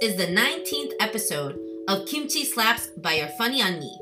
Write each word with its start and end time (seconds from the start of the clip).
is 0.00 0.16
the 0.16 0.26
19th 0.26 0.92
episode 0.98 1.58
of 1.86 2.06
Kimchi 2.06 2.42
Slaps 2.42 2.86
by 2.96 3.16
Your 3.16 3.28
Funny 3.36 3.60
Unni, 3.60 3.94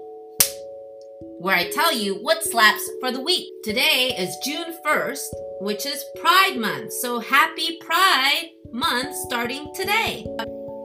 where 1.41 1.57
I 1.57 1.69
tell 1.73 1.93
you 1.93 2.15
what 2.23 2.45
slaps 2.45 2.89
for 3.01 3.11
the 3.11 3.21
week. 3.21 3.49
Today 3.65 4.15
is 4.17 4.37
June 4.45 4.77
1st, 4.87 5.27
which 5.61 5.87
is 5.87 6.05
Pride 6.21 6.57
Month. 6.57 6.93
So 6.93 7.19
happy 7.19 7.79
Pride 7.81 8.51
Month 8.71 9.17
starting 9.17 9.73
today. 9.75 10.25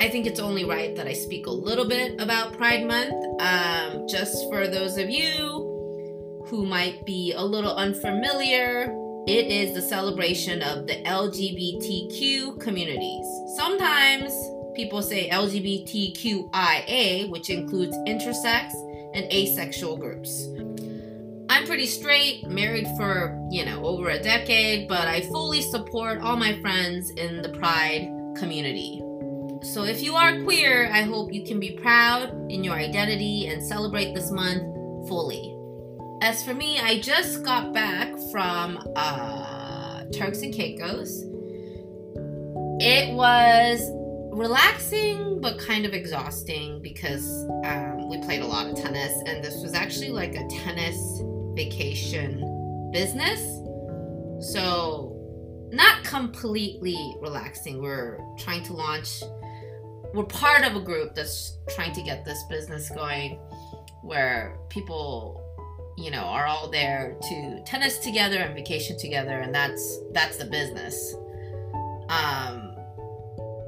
I 0.02 0.10
think 0.10 0.26
it's 0.26 0.40
only 0.40 0.66
right 0.66 0.96
that 0.96 1.06
I 1.06 1.14
speak 1.14 1.46
a 1.46 1.52
little 1.52 1.88
bit 1.88 2.20
about 2.20 2.58
Pride 2.58 2.88
Month, 2.88 3.14
um, 3.40 4.08
just 4.08 4.50
for 4.50 4.68
those 4.68 4.98
of 4.98 5.12
you 5.12 6.44
who 6.48 6.66
might 6.66 7.06
be 7.06 7.34
a 7.36 7.44
little 7.44 7.76
unfamiliar. 7.76 8.92
It 9.28 9.52
is 9.52 9.76
the 9.76 9.82
celebration 9.82 10.64
of 10.64 10.88
the 10.88 11.04
LGBTQ 11.04 12.60
communities. 12.60 13.26
Sometimes 13.56 14.34
people 14.76 15.02
say 15.02 15.30
LGBTQIA, 15.30 17.30
which 17.30 17.50
includes 17.50 17.96
intersex 18.08 18.74
and 19.14 19.32
asexual 19.32 19.98
groups. 19.98 20.48
I'm 21.50 21.66
pretty 21.66 21.86
straight, 21.86 22.48
married 22.48 22.88
for, 22.98 23.40
you 23.52 23.66
know, 23.66 23.86
over 23.86 24.10
a 24.10 24.20
decade, 24.20 24.88
but 24.88 25.08
I 25.08 25.22
fully 25.22 25.62
support 25.62 26.22
all 26.22 26.36
my 26.36 26.60
friends 26.62 27.12
in 27.12 27.42
the 27.42 27.50
pride 27.50 28.10
community. 28.38 29.02
So 29.64 29.84
if 29.84 30.02
you 30.02 30.16
are 30.16 30.42
queer, 30.44 30.90
I 30.92 31.04
hope 31.04 31.32
you 31.32 31.44
can 31.44 31.60
be 31.60 31.72
proud 31.72 32.52
in 32.52 32.64
your 32.64 32.76
identity 32.76 33.48
and 33.48 33.64
celebrate 33.64 34.14
this 34.14 34.32
month 34.32 34.64
fully. 35.08 35.56
As 36.22 36.44
for 36.44 36.54
me, 36.54 36.80
I 36.80 37.00
just 37.00 37.44
got 37.44 37.74
back 37.74 38.14
from 38.32 38.80
uh, 38.96 40.06
Turks 40.14 40.42
and 40.42 40.54
Caicos. 40.54 41.24
It 42.80 43.14
was 43.14 43.82
relaxing 44.34 45.40
but 45.42 45.60
kind 45.60 45.86
of 45.86 45.94
exhausting 45.94 46.82
because 46.82 47.46
um, 47.66 48.10
we 48.10 48.18
played 48.20 48.42
a 48.42 48.46
lot 48.46 48.68
of 48.68 48.76
tennis, 48.76 49.14
and 49.26 49.44
this 49.44 49.62
was 49.62 49.74
actually 49.74 50.10
like 50.10 50.36
a 50.36 50.48
tennis 50.48 51.22
vacation 51.54 52.90
business. 52.92 53.42
So, 54.54 55.20
not 55.72 56.04
completely 56.04 57.16
relaxing. 57.22 57.82
We're 57.82 58.20
trying 58.38 58.64
to 58.64 58.74
launch, 58.74 59.22
we're 60.14 60.24
part 60.24 60.66
of 60.66 60.76
a 60.76 60.82
group 60.82 61.14
that's 61.14 61.58
trying 61.76 61.94
to 61.94 62.02
get 62.02 62.24
this 62.24 62.42
business 62.50 62.90
going 62.90 63.40
where 64.02 64.58
people 64.70 65.40
you 65.98 66.10
know 66.10 66.24
are 66.24 66.46
all 66.46 66.70
there 66.70 67.16
to 67.22 67.62
tennis 67.66 68.00
together 68.00 68.38
and 68.38 68.56
vacation 68.56 68.98
together 68.98 69.38
and 69.38 69.54
that's 69.54 70.00
that's 70.12 70.38
the 70.38 70.46
business 70.46 71.14
um 72.10 72.63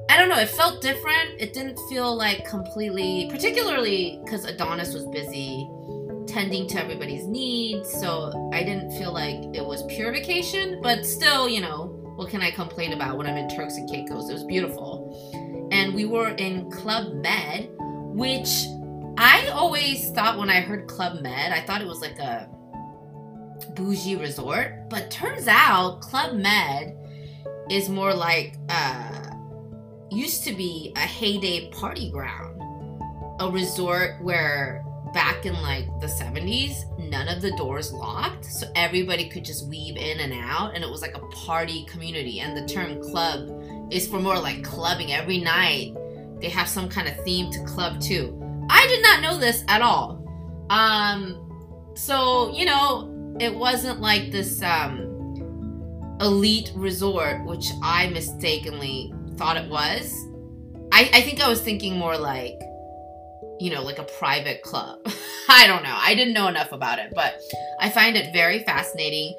i 0.08 0.16
don't 0.16 0.28
know 0.28 0.38
it 0.38 0.48
felt 0.48 0.80
different. 0.82 1.30
It 1.38 1.52
didn't 1.52 1.78
feel 1.88 2.14
like 2.16 2.44
completely 2.48 3.28
particularly 3.30 4.20
because 4.24 4.44
adonis 4.44 4.94
was 4.94 5.06
busy 5.06 5.68
tending 6.26 6.68
to 6.68 6.80
everybody's 6.80 7.26
needs 7.26 7.90
so 7.92 8.50
i 8.52 8.62
didn't 8.62 8.90
feel 8.98 9.12
like 9.12 9.36
it 9.54 9.64
was 9.64 9.84
pure 9.84 10.12
vacation 10.12 10.80
but 10.82 11.06
still 11.06 11.48
you 11.48 11.60
know 11.60 11.86
what 12.16 12.30
can 12.30 12.42
i 12.42 12.50
complain 12.50 12.92
about 12.92 13.16
when 13.16 13.26
i'm 13.26 13.36
in 13.36 13.48
turks 13.48 13.76
and 13.76 13.88
caicos? 13.88 14.30
It 14.30 14.32
was 14.32 14.44
beautiful. 14.44 15.68
And 15.72 15.94
we 15.94 16.04
were 16.04 16.30
in 16.30 16.70
club 16.70 17.12
med 17.14 17.68
which 18.16 18.66
I 19.18 19.48
always 19.48 20.10
thought 20.10 20.38
when 20.38 20.50
I 20.50 20.60
heard 20.60 20.88
Club 20.88 21.22
Med, 21.22 21.52
I 21.52 21.60
thought 21.60 21.80
it 21.80 21.86
was 21.86 22.00
like 22.00 22.18
a 22.18 22.48
bougie 23.74 24.16
resort, 24.16 24.88
but 24.90 25.10
turns 25.10 25.48
out 25.48 26.00
Club 26.00 26.34
Med 26.34 26.96
is 27.70 27.88
more 27.88 28.14
like 28.14 28.56
uh 28.68 29.05
used 30.10 30.44
to 30.44 30.52
be 30.52 30.92
a 30.96 31.00
heyday 31.00 31.68
party 31.70 32.10
ground, 32.10 32.60
a 33.40 33.50
resort 33.50 34.22
where 34.22 34.84
back 35.12 35.46
in 35.46 35.54
like 35.62 35.86
the 36.00 36.06
70s, 36.06 36.84
none 36.98 37.28
of 37.28 37.40
the 37.40 37.50
doors 37.56 37.92
locked, 37.92 38.44
so 38.44 38.66
everybody 38.74 39.28
could 39.28 39.44
just 39.44 39.66
weave 39.66 39.96
in 39.96 40.20
and 40.20 40.32
out, 40.32 40.74
and 40.74 40.84
it 40.84 40.90
was 40.90 41.00
like 41.00 41.16
a 41.16 41.26
party 41.28 41.84
community. 41.86 42.40
And 42.40 42.56
the 42.56 42.66
term 42.66 43.00
club 43.02 43.50
is 43.90 44.06
for 44.06 44.20
more 44.20 44.38
like 44.38 44.62
clubbing 44.62 45.12
every 45.12 45.38
night. 45.38 45.94
They 46.40 46.50
have 46.50 46.68
some 46.68 46.88
kind 46.88 47.08
of 47.08 47.16
theme 47.24 47.50
to 47.52 47.64
club 47.64 48.00
too. 48.00 48.38
I 48.68 48.86
did 48.88 49.02
not 49.02 49.22
know 49.22 49.38
this 49.38 49.64
at 49.68 49.80
all. 49.80 50.22
Um, 50.70 51.92
so 51.94 52.52
you 52.52 52.64
know, 52.64 53.36
it 53.40 53.54
wasn't 53.54 54.00
like 54.00 54.30
this 54.30 54.62
um, 54.62 56.16
elite 56.20 56.72
resort, 56.74 57.44
which 57.44 57.68
I 57.82 58.08
mistakenly 58.08 59.14
thought 59.36 59.56
it 59.56 59.68
was. 59.68 60.12
I, 60.92 61.10
I 61.12 61.20
think 61.22 61.40
I 61.40 61.48
was 61.48 61.60
thinking 61.60 61.98
more 61.98 62.16
like, 62.16 62.58
you 63.58 63.70
know, 63.70 63.82
like 63.82 63.98
a 63.98 64.04
private 64.04 64.62
club. 64.62 65.00
I 65.48 65.66
don't 65.66 65.82
know. 65.82 65.96
I 65.96 66.14
didn't 66.14 66.34
know 66.34 66.48
enough 66.48 66.72
about 66.72 66.98
it, 66.98 67.12
but 67.14 67.38
I 67.80 67.90
find 67.90 68.16
it 68.16 68.32
very 68.32 68.64
fascinating. 68.64 69.34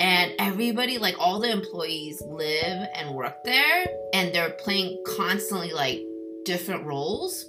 And 0.00 0.32
everybody, 0.38 0.98
like 0.98 1.16
all 1.18 1.38
the 1.38 1.50
employees, 1.50 2.22
live 2.26 2.88
and 2.94 3.14
work 3.14 3.44
there, 3.44 3.86
and 4.14 4.34
they're 4.34 4.50
playing 4.50 5.02
constantly 5.16 5.72
like 5.72 6.00
different 6.44 6.84
roles 6.84 7.46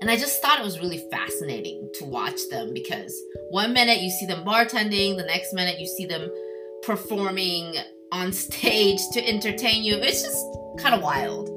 and 0.00 0.10
I 0.10 0.16
just 0.16 0.40
thought 0.40 0.58
it 0.58 0.64
was 0.64 0.80
really 0.80 1.04
fascinating 1.10 1.90
to 1.98 2.06
watch 2.06 2.40
them 2.50 2.72
because 2.72 3.14
one 3.50 3.74
minute 3.74 4.00
you 4.00 4.08
see 4.08 4.24
them 4.24 4.44
bartending, 4.44 5.18
the 5.18 5.24
next 5.26 5.52
minute 5.52 5.78
you 5.78 5.86
see 5.86 6.06
them 6.06 6.30
performing 6.82 7.74
on 8.10 8.32
stage 8.32 8.98
to 9.12 9.26
entertain 9.26 9.84
you. 9.84 9.96
It's 9.96 10.22
just 10.22 10.42
kind 10.80 10.94
of 10.94 11.02
wild. 11.02 11.48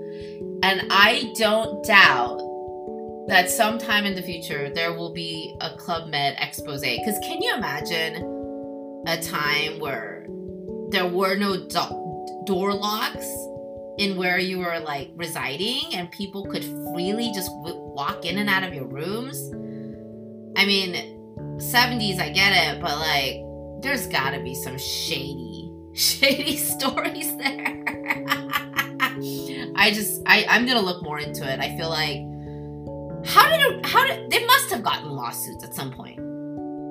And 0.63 0.87
I 0.89 1.33
don't 1.37 1.85
doubt 1.85 2.39
that 3.27 3.49
sometime 3.49 4.05
in 4.05 4.15
the 4.15 4.21
future 4.21 4.69
there 4.73 4.93
will 4.93 5.13
be 5.13 5.55
a 5.61 5.75
Club 5.77 6.09
Med 6.09 6.35
expose. 6.39 6.81
Because 6.81 7.17
can 7.19 7.41
you 7.41 7.53
imagine 7.55 9.03
a 9.07 9.21
time 9.21 9.79
where 9.79 10.25
there 10.89 11.07
were 11.07 11.35
no 11.35 11.67
do- 11.67 12.43
door 12.45 12.73
locks 12.73 13.27
in 13.97 14.17
where 14.17 14.39
you 14.39 14.59
were 14.59 14.79
like 14.79 15.09
residing 15.15 15.93
and 15.93 16.09
people 16.11 16.45
could 16.45 16.63
freely 16.63 17.31
just 17.33 17.49
w- 17.63 17.75
walk 17.77 18.25
in 18.25 18.37
and 18.37 18.49
out 18.49 18.63
of 18.63 18.73
your 18.73 18.85
rooms. 18.85 19.37
I 20.57 20.65
mean, 20.65 20.95
70s, 21.57 22.19
I 22.19 22.29
get 22.29 22.53
it, 22.53 22.81
but 22.81 22.97
like, 22.97 23.35
there's 23.81 24.07
gotta 24.07 24.39
be 24.39 24.55
some 24.55 24.77
shady, 24.77 25.71
shady 25.93 26.57
stories 26.57 27.35
there. 27.37 27.82
I 29.83 29.91
just, 29.91 30.21
I, 30.25 30.45
I'm 30.49 30.65
gonna 30.65 30.81
look 30.81 31.03
more 31.03 31.19
into 31.19 31.43
it. 31.43 31.59
I 31.59 31.75
feel 31.75 31.89
like, 31.89 32.19
how 33.27 33.49
did 33.49 33.59
it, 33.59 33.85
how 33.85 34.07
did, 34.07 34.31
they 34.31 34.45
must 34.45 34.69
have 34.71 34.81
gotten 34.81 35.09
lawsuits 35.09 35.61
at 35.65 35.73
some 35.73 35.91
point. 35.91 36.19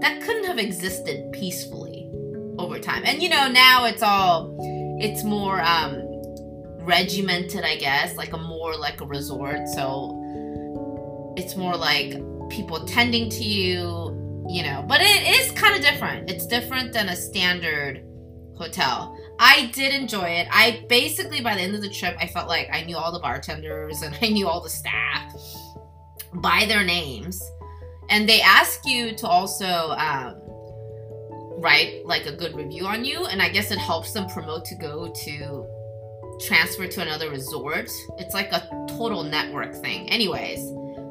That 0.03 0.20
couldn't 0.20 0.44
have 0.44 0.58
existed 0.58 1.32
peacefully 1.32 2.10
over 2.58 2.78
time. 2.78 3.03
And 3.06 3.22
you 3.22 3.30
know, 3.30 3.48
now 3.48 3.86
it's 3.86 4.03
all, 4.03 4.54
it's 5.00 5.25
more, 5.25 5.58
um, 5.62 6.03
regimented, 6.84 7.64
I 7.64 7.76
guess, 7.76 8.14
like 8.16 8.34
a 8.34 8.38
more 8.38 8.76
like 8.76 9.00
a 9.00 9.06
resort. 9.06 9.69
So 9.69 11.32
it's 11.38 11.56
more 11.56 11.76
like 11.76 12.12
people 12.50 12.84
tending 12.84 13.30
to 13.30 13.42
you, 13.42 14.44
you 14.50 14.62
know. 14.64 14.84
But 14.86 15.00
it 15.00 15.28
is 15.28 15.53
kind 15.53 15.74
of 15.74 15.80
different. 15.80 16.28
It's 16.28 16.47
different 16.47 16.92
than 16.92 17.09
a 17.09 17.16
standard 17.16 18.04
hotel. 18.56 19.12
I 19.38 19.70
did 19.75 19.93
enjoy 19.93 20.28
it. 20.28 20.48
I 20.50 20.84
basically 20.88 21.41
by 21.41 21.54
the 21.54 21.62
end 21.62 21.75
of 21.75 21.82
the 21.82 21.91
trip, 21.91 22.16
I 22.19 22.26
felt 22.26 22.48
like 22.48 22.69
I 22.72 22.84
knew 22.84 22.97
all 22.97 23.12
the 23.12 23.19
bartenders 23.19 24.03
and 24.03 24.16
I 24.22 24.28
knew 24.28 24.47
all 24.47 24.60
the 24.60 24.70
staff 24.70 25.34
by 26.34 26.65
their 26.66 26.84
names. 26.84 27.42
And 28.10 28.28
they 28.28 28.41
ask 28.41 28.87
you 28.87 29.15
to 29.16 29.26
also 29.26 29.66
um, 29.66 30.37
write 31.62 32.04
like 32.04 32.26
a 32.26 32.32
good 32.32 32.54
review 32.54 32.87
on 32.87 33.04
you, 33.04 33.24
and 33.27 33.41
I 33.41 33.48
guess 33.48 33.71
it 33.71 33.78
helps 33.78 34.12
them 34.12 34.28
promote 34.28 34.65
to 34.66 34.74
go 34.74 35.12
to 35.24 35.66
transfer 36.47 36.86
to 36.86 37.01
another 37.01 37.30
resort. 37.30 37.91
It's 38.18 38.34
like 38.34 38.53
a 38.53 38.68
total 38.89 39.22
network 39.22 39.74
thing. 39.77 40.10
Anyways, 40.10 40.60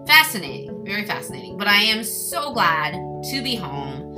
fascinating, 0.05 0.85
very 0.85 1.05
fascinating. 1.05 1.57
But 1.57 1.67
I 1.67 1.77
am 1.83 2.03
so 2.03 2.53
glad 2.53 2.93
to 3.31 3.41
be 3.41 3.55
home. 3.55 4.10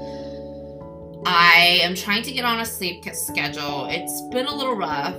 I 1.26 1.80
am 1.82 1.96
trying 1.96 2.24
to 2.24 2.32
get 2.32 2.44
on 2.44 2.60
a 2.60 2.66
sleep 2.66 3.06
schedule. 3.14 3.88
It's 3.90 4.22
been 4.32 4.46
a 4.46 4.56
little 4.56 4.76
rough. 4.76 5.16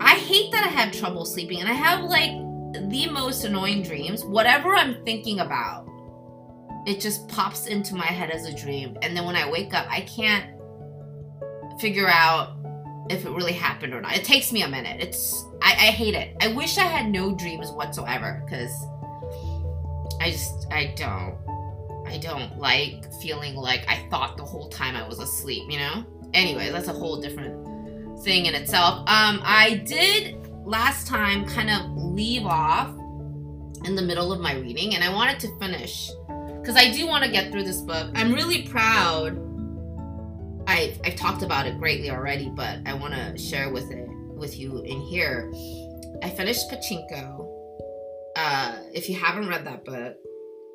I 0.00 0.14
hate 0.14 0.52
that 0.52 0.64
I 0.64 0.68
have 0.68 0.92
trouble 0.92 1.24
sleeping 1.24 1.60
and 1.60 1.68
I 1.68 1.72
have 1.72 2.04
like 2.04 2.30
the 2.90 3.08
most 3.10 3.44
annoying 3.44 3.82
dreams. 3.82 4.24
Whatever 4.24 4.74
I'm 4.74 5.04
thinking 5.04 5.40
about, 5.40 5.88
it 6.86 7.00
just 7.00 7.28
pops 7.28 7.66
into 7.66 7.94
my 7.94 8.06
head 8.06 8.30
as 8.30 8.46
a 8.46 8.54
dream. 8.54 8.96
And 9.02 9.16
then 9.16 9.24
when 9.24 9.34
I 9.36 9.50
wake 9.50 9.74
up, 9.74 9.86
I 9.90 10.02
can't 10.02 10.46
figure 11.80 12.08
out 12.08 12.56
if 13.10 13.24
it 13.24 13.30
really 13.30 13.52
happened 13.52 13.94
or 13.94 14.00
not. 14.00 14.16
It 14.16 14.24
takes 14.24 14.52
me 14.52 14.62
a 14.62 14.68
minute. 14.68 15.00
It's 15.00 15.44
I, 15.60 15.72
I 15.72 15.90
hate 15.90 16.14
it. 16.14 16.36
I 16.40 16.48
wish 16.48 16.78
I 16.78 16.84
had 16.84 17.10
no 17.10 17.34
dreams 17.34 17.70
whatsoever 17.72 18.42
because 18.44 18.72
I 20.20 20.30
just 20.30 20.66
I 20.70 20.94
don't 20.96 21.36
I 22.08 22.18
don't 22.18 22.58
like 22.58 23.12
feeling 23.20 23.54
like 23.54 23.86
I 23.88 24.06
thought 24.10 24.36
the 24.36 24.44
whole 24.44 24.68
time 24.68 24.96
I 24.96 25.06
was 25.06 25.18
asleep, 25.18 25.64
you 25.70 25.78
know? 25.78 26.04
Anyway, 26.34 26.70
that's 26.70 26.88
a 26.88 26.92
whole 26.92 27.20
different 27.20 28.22
thing 28.24 28.46
in 28.46 28.54
itself. 28.54 29.00
Um 29.00 29.40
I 29.44 29.82
did 29.86 30.36
last 30.64 31.06
time 31.06 31.46
kind 31.46 31.70
of 31.70 31.90
leave 31.96 32.44
off 32.44 32.88
in 33.84 33.94
the 33.94 34.02
middle 34.02 34.32
of 34.32 34.40
my 34.40 34.54
reading 34.54 34.94
and 34.94 35.04
I 35.04 35.12
wanted 35.12 35.40
to 35.40 35.58
finish 35.58 36.10
because 36.60 36.76
I 36.76 36.92
do 36.92 37.06
want 37.06 37.24
to 37.24 37.30
get 37.30 37.50
through 37.50 37.64
this 37.64 37.80
book. 37.80 38.10
I'm 38.14 38.32
really 38.32 38.62
proud. 38.62 39.38
I 40.66 40.98
I've 41.04 41.16
talked 41.16 41.42
about 41.42 41.66
it 41.66 41.78
greatly 41.78 42.10
already, 42.10 42.50
but 42.50 42.80
I 42.84 42.92
want 42.94 43.14
to 43.14 43.38
share 43.38 43.70
with 43.70 43.90
it 43.90 44.06
with 44.38 44.58
you 44.58 44.82
in 44.82 45.00
here. 45.00 45.50
I 46.22 46.30
finished 46.30 46.70
Pachinko. 46.70 47.46
Uh, 48.36 48.76
if 48.92 49.08
you 49.08 49.16
haven't 49.16 49.48
read 49.48 49.64
that 49.66 49.84
book, 49.84 50.16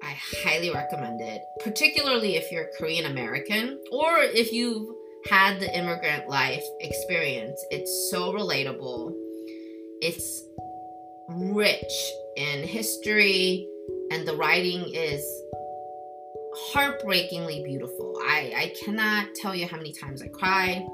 I 0.04 0.18
highly 0.44 0.70
recommend 0.70 1.22
it, 1.22 1.44
particularly 1.64 2.36
if 2.36 2.52
you're 2.52 2.68
Korean 2.78 3.06
American 3.06 3.80
or 3.92 4.20
if 4.20 4.52
you've 4.52 4.88
had 5.30 5.60
the 5.60 5.78
immigrant 5.78 6.28
life 6.28 6.64
experience. 6.82 7.64
It's 7.72 8.10
so 8.12 8.34
relatable. 8.34 9.14
It's 10.02 10.44
rich 11.30 12.12
in 12.36 12.68
history, 12.68 13.68
and 14.12 14.28
the 14.28 14.36
writing 14.36 14.94
is 14.94 15.26
heartbreakingly 16.56 17.64
beautiful. 17.64 18.20
I, 18.24 18.54
I 18.56 18.74
cannot 18.84 19.34
tell 19.36 19.56
you 19.56 19.68
how 19.68 19.78
many 19.78 19.94
times 19.94 20.22
I 20.22 20.28
cried, 20.28 20.86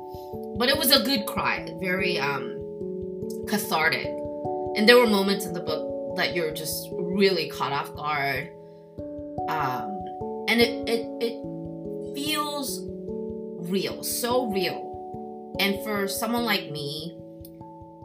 but 0.58 0.70
it 0.70 0.78
was 0.78 0.92
a 0.92 1.04
good 1.04 1.26
cry, 1.26 1.68
very 1.82 2.20
um, 2.20 2.56
cathartic. 3.48 4.06
And 4.76 4.88
there 4.88 4.98
were 4.98 5.08
moments 5.08 5.46
in 5.46 5.54
the 5.54 5.60
book 5.60 6.16
that 6.18 6.36
you're 6.36 6.54
just 6.54 6.90
really 6.92 7.50
caught 7.50 7.72
off 7.72 7.96
guard. 7.96 8.52
Um, 9.48 10.46
and 10.48 10.62
it, 10.62 10.90
it, 10.90 11.08
it 11.22 12.16
feels 12.16 12.82
real, 13.70 14.04
so 14.04 14.52
real. 14.52 15.56
And 15.60 15.84
for 15.84 16.08
someone 16.08 16.46
like 16.46 16.72
me, 16.72 17.16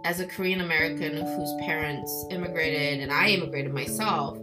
as 0.05 0.21
a 0.21 0.27
Korean 0.27 0.61
American 0.61 1.17
whose 1.17 1.55
parents 1.65 2.27
immigrated 2.31 3.01
and 3.01 3.11
I 3.11 3.29
immigrated 3.29 3.73
myself, 3.73 4.39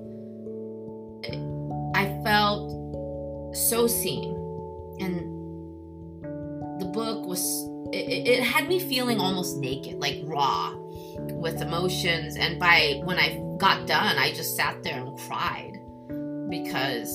I 1.94 2.20
felt 2.24 2.72
so 3.56 3.86
seen. 3.86 4.34
And 5.00 5.20
the 6.80 6.86
book 6.86 7.28
was, 7.28 7.44
it, 7.94 8.28
it 8.28 8.44
had 8.44 8.68
me 8.68 8.80
feeling 8.80 9.20
almost 9.20 9.58
naked, 9.58 10.00
like 10.00 10.20
raw 10.24 10.74
with 10.76 11.62
emotions. 11.62 12.38
And 12.38 12.60
by 12.60 13.02
when 13.04 13.20
I 13.20 13.40
got 13.58 13.86
done, 13.86 14.18
I 14.18 14.34
just 14.34 14.56
sat 14.56 14.82
there 14.84 15.00
and 15.00 15.18
cried 15.20 15.81
because 16.52 17.10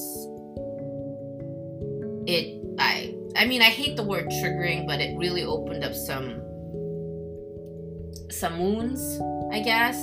it, 2.27 2.61
I, 2.81 3.15
I 3.37 3.47
mean, 3.47 3.63
I 3.63 3.67
hate 3.67 3.97
the 3.97 4.03
word 4.03 4.27
triggering, 4.27 4.89
but 4.89 5.01
it 5.01 5.17
really 5.17 5.45
opened 5.45 5.85
up 5.85 5.95
some 5.95 6.43
some 8.31 8.59
wounds, 8.59 9.21
I 9.53 9.61
guess. 9.61 10.03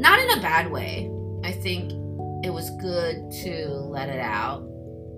Not 0.00 0.18
in 0.18 0.38
a 0.38 0.40
bad 0.40 0.70
way. 0.70 1.10
I 1.44 1.52
think 1.52 1.92
it 2.44 2.50
was 2.50 2.70
good 2.80 3.30
to 3.42 3.68
let 3.68 4.08
it 4.08 4.18
out. 4.20 4.66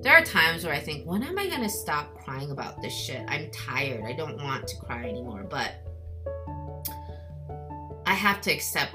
There 0.03 0.13
are 0.13 0.23
times 0.23 0.65
where 0.65 0.75
I 0.75 0.81
think, 0.81 1.07
when 1.07 1.23
am 1.23 1.39
I 1.39 1.49
gonna 1.49 1.69
stop 1.69 2.15
crying 2.25 2.51
about 2.51 2.83
this 2.83 2.93
shit? 2.93 3.25
I'm 3.29 3.51
tired. 3.51 4.05
I 4.05 4.13
don't 4.13 4.37
want 4.43 4.67
to 4.69 4.77
cry 4.77 5.05
anymore. 5.05 5.47
But 5.49 5.73
I 8.07 8.13
have 8.13 8.41
to 8.43 8.53
accept 8.53 8.95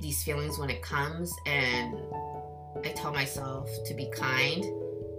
these 0.00 0.22
feelings 0.22 0.58
when 0.58 0.68
it 0.68 0.82
comes 0.82 1.32
and 1.46 1.94
I 2.84 2.88
tell 2.90 3.12
myself 3.12 3.70
to 3.84 3.94
be 3.94 4.10
kind 4.10 4.64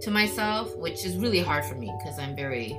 to 0.02 0.10
myself, 0.10 0.76
which 0.76 1.04
is 1.04 1.16
really 1.16 1.40
hard 1.40 1.64
for 1.64 1.74
me 1.74 1.92
because 1.98 2.18
I'm 2.18 2.36
very 2.36 2.78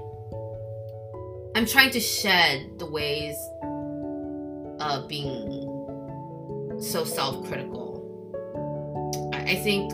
I'm 1.56 1.66
trying 1.66 1.90
to 1.92 2.00
shed 2.00 2.78
the 2.78 2.86
ways 2.86 3.36
of 4.80 5.08
being 5.08 5.66
so 6.80 7.04
self 7.04 7.46
critical. 7.48 7.88
I 9.34 9.56
think 9.56 9.92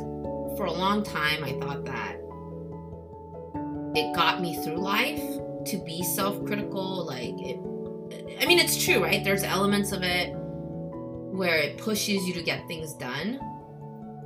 for 0.58 0.66
a 0.66 0.72
long 0.72 1.04
time 1.04 1.44
I 1.44 1.54
thought 1.54 1.86
that 1.86 2.18
it 3.96 4.14
got 4.14 4.42
me 4.42 4.62
through 4.64 4.78
life 4.78 5.24
to 5.66 5.78
be 5.86 6.04
self 6.04 6.44
critical. 6.46 7.06
Like, 7.06 7.34
it, 7.40 7.58
I 8.42 8.46
mean, 8.46 8.60
it's 8.60 8.84
true, 8.84 9.04
right? 9.04 9.24
There's 9.24 9.44
elements 9.44 9.92
of 9.92 10.04
it 10.04 10.34
where 10.36 11.56
it 11.58 11.78
pushes 11.78 12.28
you 12.28 12.34
to 12.34 12.44
get 12.44 12.68
things 12.68 12.94
done, 12.94 13.40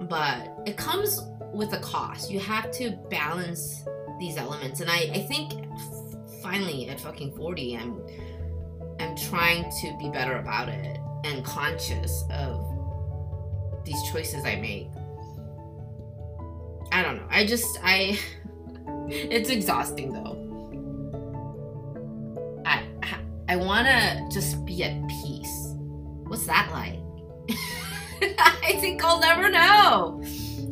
but 0.02 0.50
it 0.66 0.78
comes 0.78 1.22
with 1.54 1.74
a 1.74 1.80
cost. 1.80 2.32
You 2.32 2.40
have 2.40 2.72
to 2.72 2.92
balance 3.10 3.84
these 4.20 4.38
elements. 4.38 4.82
And 4.82 4.90
I, 4.90 5.10
I 5.14 5.26
think 5.28 5.54
finally 6.42 6.88
at 6.88 7.00
fucking 7.00 7.36
40 7.36 7.78
i'm 7.78 8.02
i'm 9.00 9.16
trying 9.16 9.64
to 9.82 9.96
be 10.00 10.10
better 10.10 10.38
about 10.38 10.70
it 10.70 10.98
and 11.26 11.44
conscious 11.44 12.24
of 12.32 12.66
these 13.86 14.02
choices 14.12 14.46
i 14.46 14.56
make. 14.56 14.88
I 16.92 17.04
don't 17.04 17.18
know. 17.18 17.28
I 17.30 17.46
just 17.46 17.78
i 17.84 18.18
it's 19.10 19.50
exhausting 19.50 20.14
though. 20.14 20.36
I 22.66 22.84
i 23.48 23.56
want 23.56 23.88
to 23.88 24.28
just 24.32 24.66
be 24.66 24.84
at 24.84 25.08
peace. 25.08 25.76
What's 26.28 26.46
that 26.46 26.70
like 26.72 27.00
i 28.64 28.78
think 28.80 29.04
i'll 29.04 29.20
never 29.20 29.50
know 29.50 30.22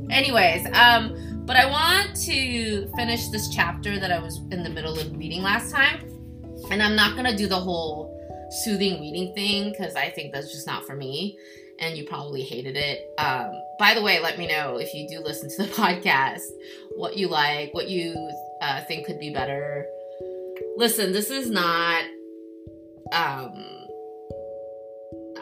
anyways 0.10 0.66
um 0.74 1.28
but 1.48 1.56
I 1.56 1.66
want 1.66 2.14
to 2.26 2.92
finish 2.98 3.30
this 3.30 3.48
chapter 3.48 3.98
that 4.02 4.12
I 4.12 4.20
was 4.20 4.42
in 4.52 4.64
the 4.64 4.70
middle 4.70 5.00
of 5.00 5.18
reading 5.18 5.42
last 5.42 5.74
time. 5.74 6.02
And 6.70 6.84
I'm 6.84 6.94
not 6.94 7.16
to 7.24 7.38
do 7.38 7.48
the 7.48 7.56
whole 7.56 8.14
soothing 8.66 9.00
reading 9.00 9.34
thing 9.34 9.72
because 9.72 9.96
I 9.96 10.10
think 10.10 10.34
that's 10.34 10.52
just 10.52 10.68
not 10.68 10.86
for 10.86 10.94
me. 10.94 11.40
And 11.80 11.98
you 11.98 12.06
probably 12.06 12.44
hated 12.44 12.76
it. 12.76 13.10
Um, 13.18 13.50
by 13.80 13.94
the 13.94 14.02
way, 14.02 14.20
let 14.20 14.38
me 14.38 14.46
know 14.46 14.76
if 14.76 14.94
you 14.94 15.08
do 15.08 15.24
listen 15.24 15.50
to 15.52 15.64
the 15.64 15.74
podcast 15.82 16.42
what 16.98 17.16
you 17.16 17.30
like, 17.30 17.74
what 17.74 17.88
you 17.88 18.30
uh, 18.62 18.84
think 18.84 19.06
could 19.06 19.20
be 19.20 19.30
better. 19.30 19.86
Listen, 20.76 21.14
this 21.14 21.30
is 21.30 21.50
not 21.50 22.04
um, 23.14 23.77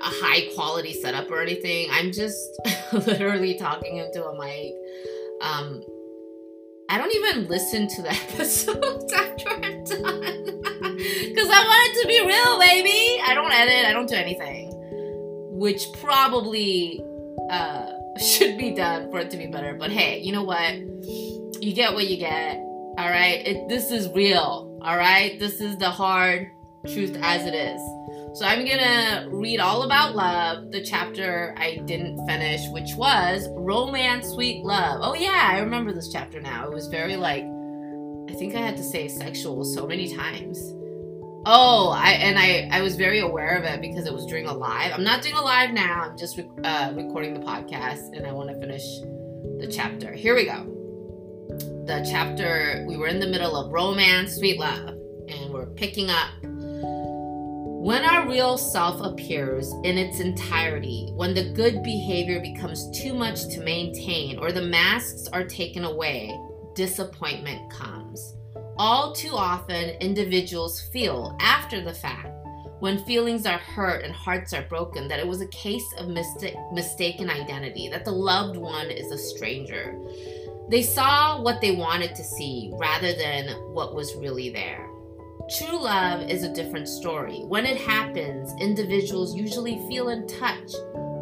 a 0.06 0.10
high 0.10 0.54
quality 0.54 0.94
setup 0.94 1.32
or 1.32 1.42
anything. 1.42 1.88
I'm 1.92 2.12
just 2.12 2.60
literally 2.94 3.58
talking 3.58 3.98
into 3.98 4.24
a 4.24 4.38
mic. 4.38 4.74
Um, 5.42 5.82
I 6.88 7.00
don't 7.00 7.14
even 7.16 7.48
listen 7.48 7.88
to 7.88 8.02
the 8.04 8.12
episodes 8.32 9.12
after 9.14 9.50
I'm 9.50 9.84
done. 9.84 10.52
Because 10.96 11.50
I 11.50 11.64
want 11.64 11.90
it 11.90 12.02
to 12.02 12.08
be 12.08 12.26
real, 12.26 12.60
baby. 12.60 13.22
I 13.26 13.34
don't 13.34 13.52
edit, 13.52 13.86
I 13.86 13.92
don't 13.92 14.08
do 14.08 14.16
anything. 14.16 14.72
Which 15.58 15.86
probably 16.00 17.04
uh, 17.50 17.92
should 18.18 18.58
be 18.58 18.72
done 18.72 19.12
for 19.12 19.20
it 19.20 19.30
to 19.32 19.38
be 19.38 19.48
better. 19.48 19.74
But 19.74 19.92
hey, 19.92 20.22
you 20.22 20.32
know 20.32 20.44
what? 20.44 20.76
You 20.76 21.74
get 21.74 21.94
what 21.94 22.08
you 22.08 22.18
get. 22.18 22.58
All 22.58 23.10
right? 23.10 23.46
It, 23.46 23.68
this 23.68 23.92
is 23.92 24.10
real. 24.10 24.80
All 24.82 24.98
right? 24.98 25.38
This 25.38 25.60
is 25.60 25.78
the 25.78 25.90
hard 25.90 26.50
truth 26.86 27.18
as 27.22 27.46
it 27.46 27.54
is. 27.54 27.82
So 28.36 28.46
I'm 28.46 28.66
gonna 28.66 29.30
read 29.32 29.62
all 29.62 29.84
about 29.84 30.14
love, 30.14 30.72
the 30.72 30.84
chapter 30.84 31.56
I 31.58 31.78
didn't 31.86 32.26
finish, 32.28 32.68
which 32.70 32.94
was 32.98 33.48
Romance 33.52 34.28
Sweet 34.28 34.66
Love. 34.66 35.00
Oh, 35.02 35.14
yeah, 35.14 35.50
I 35.54 35.60
remember 35.60 35.94
this 35.94 36.12
chapter 36.12 36.42
now. 36.42 36.66
It 36.66 36.74
was 36.74 36.88
very 36.88 37.16
like, 37.16 37.46
I 38.30 38.34
think 38.38 38.54
I 38.54 38.60
had 38.60 38.76
to 38.76 38.84
say 38.84 39.08
sexual 39.08 39.64
so 39.64 39.88
many 39.88 40.14
times. 40.14 40.60
Oh, 41.46 41.94
I 41.96 42.12
and 42.12 42.38
I 42.38 42.68
I 42.78 42.82
was 42.82 42.98
very 42.98 43.20
aware 43.20 43.56
of 43.56 43.64
it 43.64 43.80
because 43.80 44.06
it 44.06 44.14
was 44.14 44.26
during 44.26 44.48
a 44.48 44.54
live. 44.54 44.92
I'm 44.94 45.04
not 45.04 45.22
doing 45.22 45.36
a 45.36 45.42
live 45.42 45.72
now. 45.72 46.10
I'm 46.10 46.18
just 46.18 46.38
uh, 46.38 46.92
recording 46.94 47.36
the 47.36 47.40
podcast, 47.40 48.18
and 48.18 48.28
I 48.28 48.34
want 48.34 48.50
to 48.50 48.60
finish 48.60 48.84
the 49.60 49.72
chapter. 49.72 50.12
Here 50.12 50.36
we 50.36 50.44
go. 50.46 50.66
The 51.86 52.06
chapter 52.10 52.84
we 52.88 52.98
were 52.98 53.08
in 53.08 53.22
the 53.22 53.28
middle 53.28 53.56
of 53.56 53.72
romance, 53.72 54.36
sweet 54.36 54.60
love, 54.60 54.90
and 55.30 55.54
we're 55.54 55.68
picking 55.68 56.10
up 56.10 56.32
when 57.86 58.04
our 58.04 58.28
real 58.28 58.58
self 58.58 59.00
appears 59.02 59.72
in 59.84 59.96
its 59.96 60.20
entirety, 60.20 61.12
when 61.14 61.36
the 61.36 61.52
good 61.52 61.84
behavior 61.84 62.40
becomes 62.40 62.90
too 63.00 63.14
much 63.14 63.48
to 63.48 63.62
maintain 63.62 64.40
or 64.40 64.52
the 64.52 64.60
masks 64.60 65.28
are 65.32 65.44
taken 65.44 65.86
away, 65.86 66.36
disappointment 66.74 67.72
comes. 67.72 68.38
All 68.80 69.14
too 69.14 69.36
often, 69.36 69.92
individuals 70.02 70.82
feel 70.92 71.38
after 71.40 71.80
the 71.80 71.94
fact, 71.94 72.30
when 72.80 73.06
feelings 73.06 73.46
are 73.46 73.60
hurt 73.60 74.04
and 74.04 74.16
hearts 74.16 74.52
are 74.52 74.64
broken, 74.64 75.08
that 75.08 75.20
it 75.20 75.28
was 75.28 75.42
a 75.42 75.48
case 75.50 75.86
of 76.00 76.08
mistaken 76.10 77.30
identity, 77.30 77.88
that 77.90 78.04
the 78.04 78.10
loved 78.10 78.58
one 78.58 78.90
is 78.90 79.12
a 79.12 79.18
stranger. 79.20 79.96
They 80.72 80.82
saw 80.82 81.40
what 81.40 81.62
they 81.62 81.76
wanted 81.76 82.16
to 82.16 82.24
see 82.24 82.72
rather 82.80 83.14
than 83.14 83.50
what 83.76 83.94
was 83.94 84.16
really 84.16 84.50
there. 84.50 84.90
True 85.48 85.80
love 85.80 86.28
is 86.28 86.42
a 86.42 86.52
different 86.52 86.88
story. 86.88 87.44
When 87.46 87.68
it 87.68 87.78
happens, 87.78 88.52
individuals 88.60 89.36
usually 89.36 89.78
feel 89.88 90.10
in 90.10 90.26
touch 90.26 90.74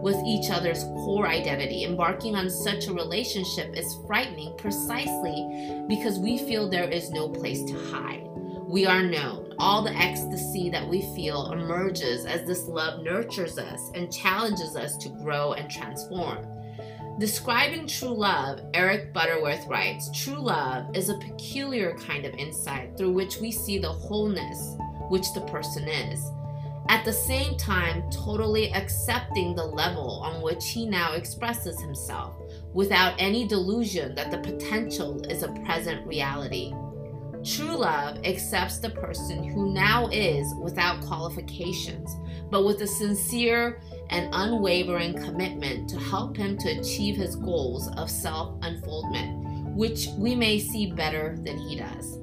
with 0.02 0.16
each 0.26 0.50
other's 0.50 0.86
core 0.86 1.28
identity. 1.28 1.84
Embarking 1.84 2.34
on 2.34 2.50
such 2.50 2.88
a 2.88 2.94
relationship 2.94 3.76
is 3.76 4.00
frightening 4.08 4.56
precisely 4.58 5.84
because 5.90 6.20
we 6.20 6.38
feel 6.38 6.70
there 6.70 6.90
is 6.90 7.12
no 7.12 7.28
place 7.28 7.64
to 7.66 7.74
hide. 7.92 8.24
we 8.66 8.86
are 8.86 9.04
known. 9.04 9.54
All 9.60 9.84
the 9.84 9.94
ecstasy 9.94 10.70
that 10.70 10.88
we 10.88 11.02
feel 11.16 11.52
emerges 11.52 12.26
as 12.26 12.48
this 12.48 12.64
love 12.64 13.04
nurtures 13.04 13.60
us 13.60 13.92
and 13.94 14.12
challenges 14.12 14.78
us 14.78 14.96
to 14.98 15.10
grow 15.10 15.54
and 15.54 15.70
transform. 15.70 16.53
Describing 17.20 17.86
true 17.86 18.16
love, 18.16 18.60
Eric 18.74 19.14
Butterworth 19.14 19.68
writes 19.68 20.10
True 20.12 20.42
love 20.42 20.96
is 20.96 21.10
a 21.10 21.18
peculiar 21.20 21.96
kind 21.96 22.26
of 22.26 22.34
insight 22.34 22.98
through 22.98 23.12
which 23.12 23.38
we 23.38 23.52
see 23.52 23.78
the 23.78 23.92
wholeness 23.92 24.76
which 25.10 25.32
the 25.36 25.42
person 25.42 25.88
is. 25.88 26.20
At 26.90 27.06
the 27.06 27.14
same 27.14 27.56
time, 27.56 28.10
totally 28.10 28.74
accepting 28.74 29.56
the 29.56 29.64
level 29.64 30.22
on 30.24 30.42
which 30.42 30.70
he 30.70 30.88
now 30.88 31.14
expresses 31.14 31.80
himself 31.80 32.36
without 32.74 33.14
any 33.20 33.48
delusion 33.48 34.16
that 34.16 34.32
the 34.32 34.40
potential 34.40 35.24
is 35.30 35.44
a 35.44 35.54
present 35.66 36.06
reality. 36.08 36.74
True 37.46 37.76
love 37.76 38.20
accepts 38.24 38.78
the 38.78 38.90
person 38.90 39.44
who 39.44 39.74
now 39.74 40.08
is 40.08 40.54
without 40.62 41.02
qualifications, 41.02 42.16
but 42.50 42.64
with 42.64 42.80
a 42.82 42.88
sincere 42.88 43.82
and 44.12 44.30
unwavering 44.32 45.14
commitment 45.14 45.90
to 45.90 46.00
help 46.00 46.38
him 46.38 46.58
to 46.60 46.80
achieve 46.80 47.18
his 47.18 47.36
goals 47.36 47.90
of 47.98 48.10
self 48.10 48.58
unfoldment, 48.62 49.76
which 49.76 50.08
we 50.18 50.36
may 50.36 50.58
see 50.58 50.94
better 50.94 51.38
than 51.42 51.58
he 51.58 51.76
does. 51.76 52.20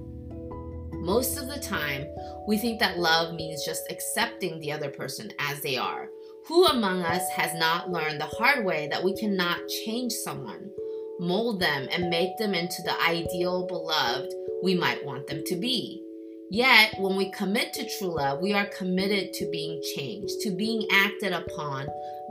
Most 0.92 1.36
of 1.36 1.48
the 1.48 1.60
time, 1.60 2.06
we 2.46 2.56
think 2.56 2.80
that 2.80 2.98
love 2.98 3.34
means 3.34 3.64
just 3.64 3.90
accepting 3.90 4.58
the 4.58 4.72
other 4.72 4.90
person 4.90 5.30
as 5.38 5.60
they 5.60 5.76
are. 5.76 6.08
Who 6.46 6.64
among 6.66 7.02
us 7.02 7.28
has 7.30 7.54
not 7.54 7.90
learned 7.90 8.20
the 8.20 8.26
hard 8.26 8.64
way 8.64 8.88
that 8.88 9.04
we 9.04 9.14
cannot 9.18 9.68
change 9.84 10.12
someone, 10.12 10.70
mold 11.20 11.60
them, 11.60 11.88
and 11.92 12.10
make 12.10 12.36
them 12.38 12.54
into 12.54 12.82
the 12.82 13.00
ideal 13.02 13.66
beloved 13.66 14.32
we 14.62 14.74
might 14.74 15.04
want 15.04 15.26
them 15.26 15.42
to 15.46 15.56
be. 15.56 16.02
Yet, 16.52 16.94
when 16.98 17.14
we 17.14 17.30
commit 17.30 17.72
to 17.74 17.88
true 17.96 18.16
love, 18.16 18.40
we 18.40 18.52
are 18.54 18.66
committed 18.66 19.32
to 19.34 19.50
being 19.52 19.80
changed, 19.94 20.40
to 20.40 20.50
being 20.50 20.84
acted 20.90 21.32
upon 21.32 21.86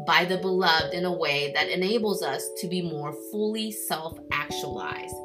by 0.05 0.25
the 0.25 0.38
beloved 0.38 0.93
in 0.93 1.05
a 1.05 1.12
way 1.12 1.53
that 1.53 1.69
enables 1.69 2.22
us 2.22 2.46
to 2.58 2.67
be 2.67 2.81
more 2.81 3.13
fully 3.31 3.72
self 3.72 4.19
actualized. 4.34 5.15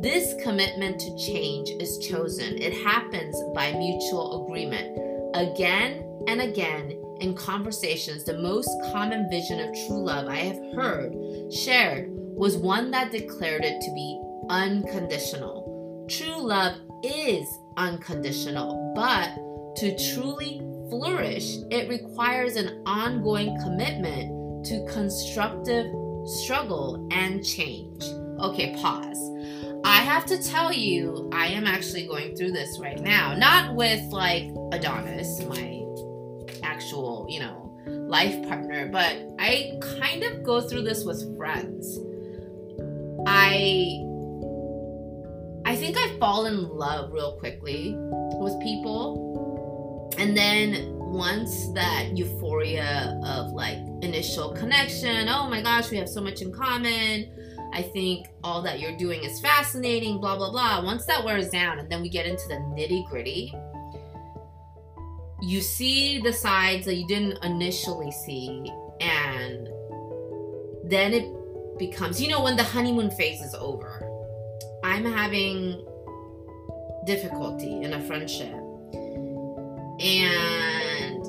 This 0.00 0.34
commitment 0.42 0.98
to 0.98 1.16
change 1.16 1.68
is 1.80 2.04
chosen, 2.08 2.60
it 2.60 2.72
happens 2.72 3.36
by 3.54 3.70
mutual 3.70 4.44
agreement. 4.44 4.98
Again 5.36 6.04
and 6.26 6.40
again 6.40 7.00
in 7.20 7.34
conversations, 7.34 8.24
the 8.24 8.38
most 8.38 8.70
common 8.92 9.30
vision 9.30 9.60
of 9.60 9.74
true 9.86 10.04
love 10.04 10.26
I 10.26 10.38
have 10.38 10.74
heard 10.74 11.14
shared 11.52 12.19
was 12.40 12.56
one 12.56 12.90
that 12.90 13.12
declared 13.12 13.62
it 13.66 13.82
to 13.82 13.92
be 13.92 14.18
unconditional. 14.48 16.06
True 16.08 16.40
love 16.40 16.74
is 17.04 17.46
unconditional, 17.76 18.94
but 18.96 19.28
to 19.76 20.14
truly 20.14 20.62
flourish, 20.88 21.56
it 21.70 21.90
requires 21.90 22.56
an 22.56 22.82
ongoing 22.86 23.54
commitment 23.60 24.64
to 24.64 24.86
constructive 24.90 25.84
struggle 26.24 27.06
and 27.12 27.44
change. 27.44 28.02
Okay, 28.40 28.74
pause. 28.80 29.20
I 29.84 29.96
have 29.96 30.24
to 30.24 30.42
tell 30.42 30.72
you, 30.72 31.28
I 31.34 31.48
am 31.48 31.66
actually 31.66 32.06
going 32.06 32.36
through 32.36 32.52
this 32.52 32.78
right 32.80 33.00
now. 33.00 33.34
Not 33.34 33.74
with 33.74 34.00
like 34.12 34.44
Adonis, 34.72 35.44
my 35.44 35.84
actual, 36.62 37.26
you 37.28 37.40
know, 37.40 37.70
life 37.86 38.48
partner, 38.48 38.88
but 38.90 39.28
I 39.38 39.78
kind 39.98 40.22
of 40.22 40.42
go 40.42 40.62
through 40.62 40.84
this 40.84 41.04
with 41.04 41.36
friends. 41.36 41.98
I 43.26 44.04
I 45.64 45.76
think 45.76 45.96
I 45.96 46.16
fall 46.18 46.46
in 46.46 46.68
love 46.68 47.12
real 47.12 47.38
quickly 47.38 47.94
with 47.96 48.60
people. 48.60 50.12
And 50.18 50.36
then 50.36 50.98
once 50.98 51.68
that 51.74 52.16
euphoria 52.16 53.20
of 53.24 53.52
like 53.52 53.78
initial 54.02 54.52
connection, 54.52 55.28
oh 55.28 55.48
my 55.48 55.62
gosh, 55.62 55.90
we 55.90 55.96
have 55.98 56.08
so 56.08 56.20
much 56.20 56.42
in 56.42 56.52
common. 56.52 57.30
I 57.72 57.82
think 57.82 58.26
all 58.42 58.62
that 58.62 58.80
you're 58.80 58.96
doing 58.96 59.22
is 59.22 59.40
fascinating, 59.40 60.18
blah, 60.20 60.36
blah, 60.36 60.50
blah. 60.50 60.84
Once 60.84 61.06
that 61.06 61.24
wears 61.24 61.50
down 61.50 61.78
and 61.78 61.90
then 61.90 62.02
we 62.02 62.08
get 62.08 62.26
into 62.26 62.48
the 62.48 62.54
nitty 62.54 63.08
gritty, 63.08 63.54
you 65.40 65.60
see 65.60 66.20
the 66.20 66.32
sides 66.32 66.84
that 66.86 66.96
you 66.96 67.06
didn't 67.06 67.42
initially 67.44 68.10
see. 68.10 68.72
And 69.00 69.68
then 70.84 71.14
it 71.14 71.39
becomes, 71.80 72.22
you 72.22 72.28
know, 72.28 72.42
when 72.44 72.56
the 72.56 72.62
honeymoon 72.62 73.10
phase 73.10 73.40
is 73.40 73.56
over 73.56 74.06
I'm 74.82 75.04
having 75.04 75.86
difficulty 77.04 77.82
in 77.82 77.92
a 77.92 78.00
friendship. 78.00 78.54
And 80.00 81.22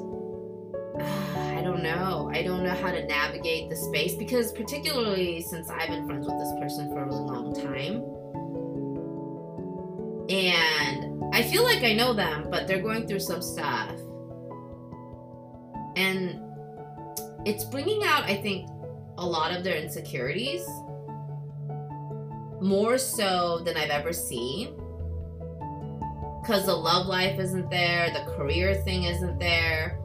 uh, 1.00 1.04
I 1.58 1.62
don't 1.64 1.84
know. 1.84 2.32
I 2.34 2.44
don't 2.44 2.64
know 2.64 2.74
how 2.74 2.92
to 2.92 3.06
navigate 3.06 3.70
the 3.70 3.76
space 3.76 4.16
because, 4.16 4.52
particularly 4.54 5.42
since 5.42 5.70
I've 5.70 5.90
been 5.90 6.06
friends 6.08 6.28
with 6.28 6.38
this 6.40 6.54
person 6.60 6.90
for 6.90 7.04
a 7.04 7.06
really 7.06 7.20
long 7.20 7.54
time. 7.54 8.04
And 10.30 11.24
I 11.34 11.44
feel 11.44 11.64
like 11.64 11.84
I 11.84 11.94
know 11.94 12.14
them, 12.14 12.48
but 12.50 12.68
they're 12.68 12.82
going 12.82 13.08
through 13.08 13.20
some 13.20 13.42
stuff. 13.42 13.92
And 15.98 16.42
it's 17.46 17.66
bringing 17.66 18.04
out, 18.06 18.24
I 18.24 18.38
think, 18.42 18.70
a 19.22 19.26
lot 19.26 19.56
of 19.56 19.64
their 19.64 19.76
insecurities 19.76 20.66
more 22.60 22.98
so 22.98 23.60
than 23.60 23.78
I've 23.78 23.92
ever 23.92 24.12
seen. 24.12 24.76
Because 26.42 26.66
the 26.66 26.76
love 26.76 27.06
life 27.06 27.40
isn't 27.40 27.70
there, 27.70 28.10
the 28.12 28.32
career 28.34 28.74
thing 28.74 29.04
isn't 29.04 29.40
there. 29.40 30.00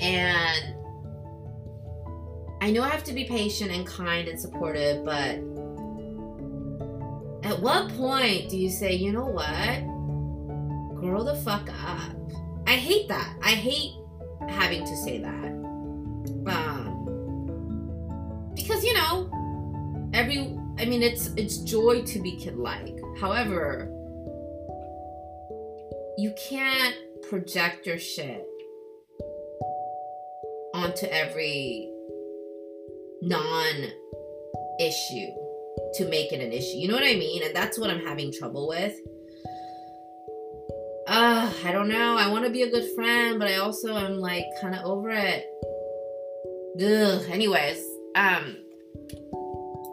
And 0.00 0.74
I 2.60 2.70
know 2.70 2.82
I 2.82 2.88
have 2.90 3.04
to 3.04 3.14
be 3.14 3.24
patient 3.24 3.70
and 3.70 3.86
kind 3.86 4.28
and 4.28 4.38
supportive, 4.38 5.04
but 5.04 5.36
at 7.48 7.58
what 7.60 7.88
point 7.96 8.50
do 8.50 8.58
you 8.58 8.68
say, 8.68 8.94
you 8.94 9.10
know 9.10 9.24
what? 9.24 11.00
Grow 11.00 11.22
the 11.22 11.36
fuck 11.36 11.70
up. 11.82 12.14
I 12.66 12.72
hate 12.72 13.08
that. 13.08 13.34
I 13.42 13.52
hate 13.52 13.94
having 14.50 14.84
to 14.84 14.96
say 14.96 15.18
that. 15.18 15.57
Mean, 20.88 21.02
it's 21.02 21.28
it's 21.36 21.58
joy 21.58 22.02
to 22.02 22.20
be 22.20 22.36
kid-like. 22.36 22.98
However, 23.20 23.88
you 26.18 26.34
can't 26.48 26.96
project 27.28 27.86
your 27.86 27.98
shit 27.98 28.44
onto 30.74 31.06
every 31.06 31.90
non 33.22 33.74
issue 34.80 35.28
to 35.94 36.08
make 36.08 36.32
it 36.32 36.40
an 36.40 36.52
issue. 36.52 36.76
You 36.76 36.88
know 36.88 36.94
what 36.94 37.04
I 37.04 37.14
mean? 37.14 37.42
And 37.42 37.54
that's 37.54 37.78
what 37.78 37.90
I'm 37.90 38.04
having 38.04 38.32
trouble 38.32 38.68
with. 38.68 38.94
Uh, 41.08 41.50
I 41.64 41.72
don't 41.72 41.88
know. 41.88 42.16
I 42.16 42.28
want 42.28 42.44
to 42.44 42.50
be 42.50 42.62
a 42.62 42.70
good 42.70 42.94
friend, 42.94 43.38
but 43.38 43.48
I 43.48 43.56
also 43.56 43.96
am 43.96 44.18
like 44.18 44.44
kind 44.60 44.74
of 44.74 44.84
over 44.84 45.10
it. 45.10 45.46
Ugh. 46.80 47.30
Anyways, 47.30 47.82
um, 48.14 48.56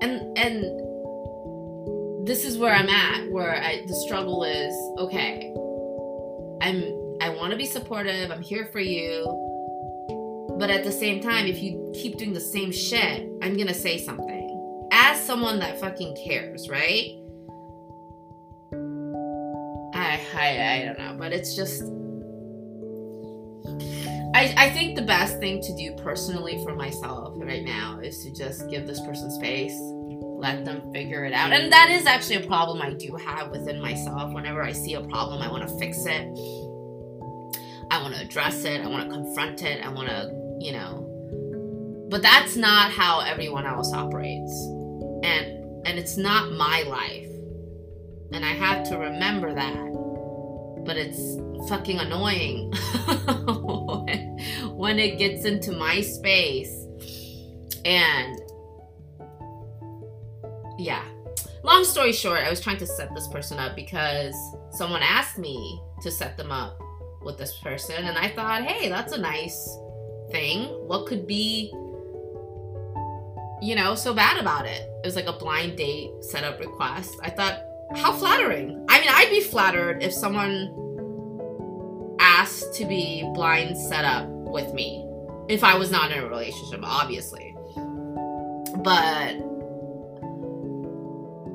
and 0.01 0.37
and 0.37 0.84
this 2.25 2.43
is 2.43 2.57
where 2.57 2.73
I'm 2.73 2.89
at, 2.89 3.31
where 3.31 3.55
I, 3.55 3.85
the 3.87 3.95
struggle 3.95 4.43
is 4.43 4.73
okay. 4.99 5.53
I'm 6.61 7.05
I 7.21 7.29
want 7.29 7.51
to 7.51 7.57
be 7.57 7.65
supportive. 7.65 8.31
I'm 8.31 8.41
here 8.41 8.65
for 8.65 8.79
you. 8.79 9.23
But 10.57 10.69
at 10.69 10.83
the 10.83 10.91
same 10.91 11.21
time, 11.21 11.45
if 11.47 11.61
you 11.61 11.91
keep 11.93 12.17
doing 12.17 12.33
the 12.33 12.39
same 12.39 12.71
shit, 12.71 13.29
I'm 13.41 13.55
gonna 13.55 13.73
say 13.73 13.97
something. 13.97 14.87
As 14.91 15.23
someone 15.23 15.59
that 15.59 15.79
fucking 15.79 16.17
cares, 16.25 16.67
right? 16.69 17.11
I 19.93 20.19
I, 20.35 20.73
I 20.73 20.85
don't 20.85 20.97
know, 20.97 21.15
but 21.17 21.31
it's 21.31 21.55
just 21.55 21.83
I, 24.35 24.53
I 24.57 24.69
think 24.71 24.97
the 24.97 25.01
best 25.01 25.39
thing 25.39 25.61
to 25.61 25.75
do 25.77 25.95
personally 26.03 26.61
for 26.63 26.75
myself 26.75 27.35
right 27.37 27.63
now 27.63 27.99
is 27.99 28.21
to 28.23 28.33
just 28.33 28.69
give 28.69 28.85
this 28.85 28.99
person 28.99 29.31
space, 29.31 29.77
let 30.45 30.63
them 30.63 30.93
figure 30.93 31.25
it 31.25 31.33
out. 31.33 31.51
And 31.51 31.73
that 31.73 31.89
is 31.89 32.05
actually 32.05 32.35
a 32.35 32.45
problem 32.45 32.79
I 32.79 32.93
do 32.93 33.15
have 33.15 33.49
within 33.49 33.81
myself. 33.81 34.31
Whenever 34.31 34.61
I 34.61 34.73
see 34.73 34.93
a 34.93 35.01
problem, 35.01 35.41
I 35.41 35.49
want 35.49 35.67
to 35.67 35.79
fix 35.79 36.05
it. 36.05 36.27
I 37.89 37.99
want 37.99 38.13
to 38.13 38.21
address 38.21 38.63
it. 38.63 38.81
I 38.81 38.87
want 38.87 39.09
to 39.09 39.15
confront 39.15 39.63
it. 39.63 39.83
I 39.83 39.89
want 39.89 40.07
to, 40.07 40.31
you 40.59 40.71
know. 40.71 41.01
But 42.11 42.21
that's 42.21 42.55
not 42.55 42.91
how 42.91 43.21
everyone 43.21 43.65
else 43.65 43.91
operates. 43.91 44.53
And 45.23 45.87
and 45.87 45.97
it's 45.97 46.15
not 46.15 46.51
my 46.51 46.83
life. 46.83 47.31
And 48.31 48.45
I 48.45 48.53
have 48.53 48.87
to 48.89 48.99
remember 48.99 49.51
that. 49.51 49.93
But 50.85 50.97
it's 50.97 51.39
fucking 51.67 51.97
annoying 51.97 52.71
when 54.77 54.99
it 54.99 55.17
gets 55.17 55.45
into 55.45 55.71
my 55.71 56.01
space 56.01 56.85
and 57.83 58.39
yeah 60.85 61.03
long 61.65 61.83
story 61.83 62.13
short, 62.13 62.41
I 62.41 62.49
was 62.49 62.61
trying 62.61 62.77
to 62.77 62.85
set 62.85 63.13
this 63.13 63.27
person 63.27 63.57
up 63.57 63.75
because 63.75 64.35
someone 64.69 65.01
asked 65.01 65.37
me 65.37 65.81
to 66.01 66.11
set 66.11 66.37
them 66.37 66.51
up 66.51 66.79
with 67.21 67.37
this 67.37 67.57
person, 67.59 68.05
and 68.05 68.17
I 68.17 68.29
thought, 68.29 68.63
hey, 68.63 68.87
that's 68.87 69.13
a 69.13 69.19
nice 69.19 69.77
thing. 70.31 70.65
What 70.87 71.07
could 71.07 71.25
be, 71.25 71.71
you 73.61 73.75
know, 73.75 73.95
so 73.95 74.13
bad 74.13 74.37
about 74.37 74.67
it? 74.67 74.87
It 75.03 75.05
was 75.05 75.15
like 75.15 75.25
a 75.25 75.33
blind 75.33 75.75
date 75.75 76.11
setup 76.21 76.59
request. 76.59 77.17
I 77.23 77.31
thought, 77.31 77.61
how 77.95 78.13
flattering. 78.13 78.85
I 78.87 78.99
mean, 78.99 79.09
I'd 79.11 79.29
be 79.31 79.41
flattered 79.41 80.03
if 80.03 80.13
someone 80.13 80.71
asked 82.19 82.75
to 82.75 82.85
be 82.85 83.23
blind 83.33 83.75
set 83.77 84.05
up 84.05 84.27
with 84.27 84.71
me 84.73 85.03
if 85.49 85.63
I 85.63 85.77
was 85.77 85.91
not 85.91 86.11
in 86.11 86.19
a 86.19 86.27
relationship, 86.27 86.81
obviously. 86.83 87.55
But 88.83 89.54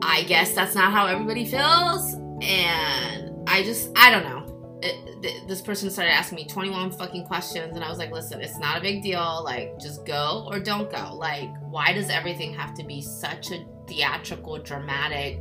I 0.03 0.25
guess 0.25 0.53
that's 0.55 0.75
not 0.75 0.93
how 0.93 1.07
everybody 1.07 1.45
feels. 1.45 2.15
And 2.43 3.49
I 3.49 3.63
just, 3.63 3.91
I 3.97 4.11
don't 4.11 4.25
know. 4.25 4.79
It, 4.83 5.23
th- 5.23 5.47
this 5.47 5.61
person 5.61 5.91
started 5.91 6.13
asking 6.13 6.37
me 6.37 6.47
21 6.47 6.93
fucking 6.93 7.27
questions, 7.27 7.75
and 7.75 7.85
I 7.85 7.91
was 7.91 7.99
like, 7.99 8.11
listen, 8.11 8.41
it's 8.41 8.59
not 8.59 8.79
a 8.79 8.81
big 8.81 9.03
deal. 9.03 9.43
Like, 9.45 9.79
just 9.79 10.07
go 10.07 10.47
or 10.51 10.59
don't 10.59 10.91
go. 10.91 11.15
Like, 11.15 11.51
why 11.63 11.93
does 11.93 12.09
everything 12.09 12.55
have 12.55 12.75
to 12.75 12.85
be 12.85 13.03
such 13.03 13.51
a 13.51 13.65
theatrical, 13.87 14.59
dramatic, 14.59 15.41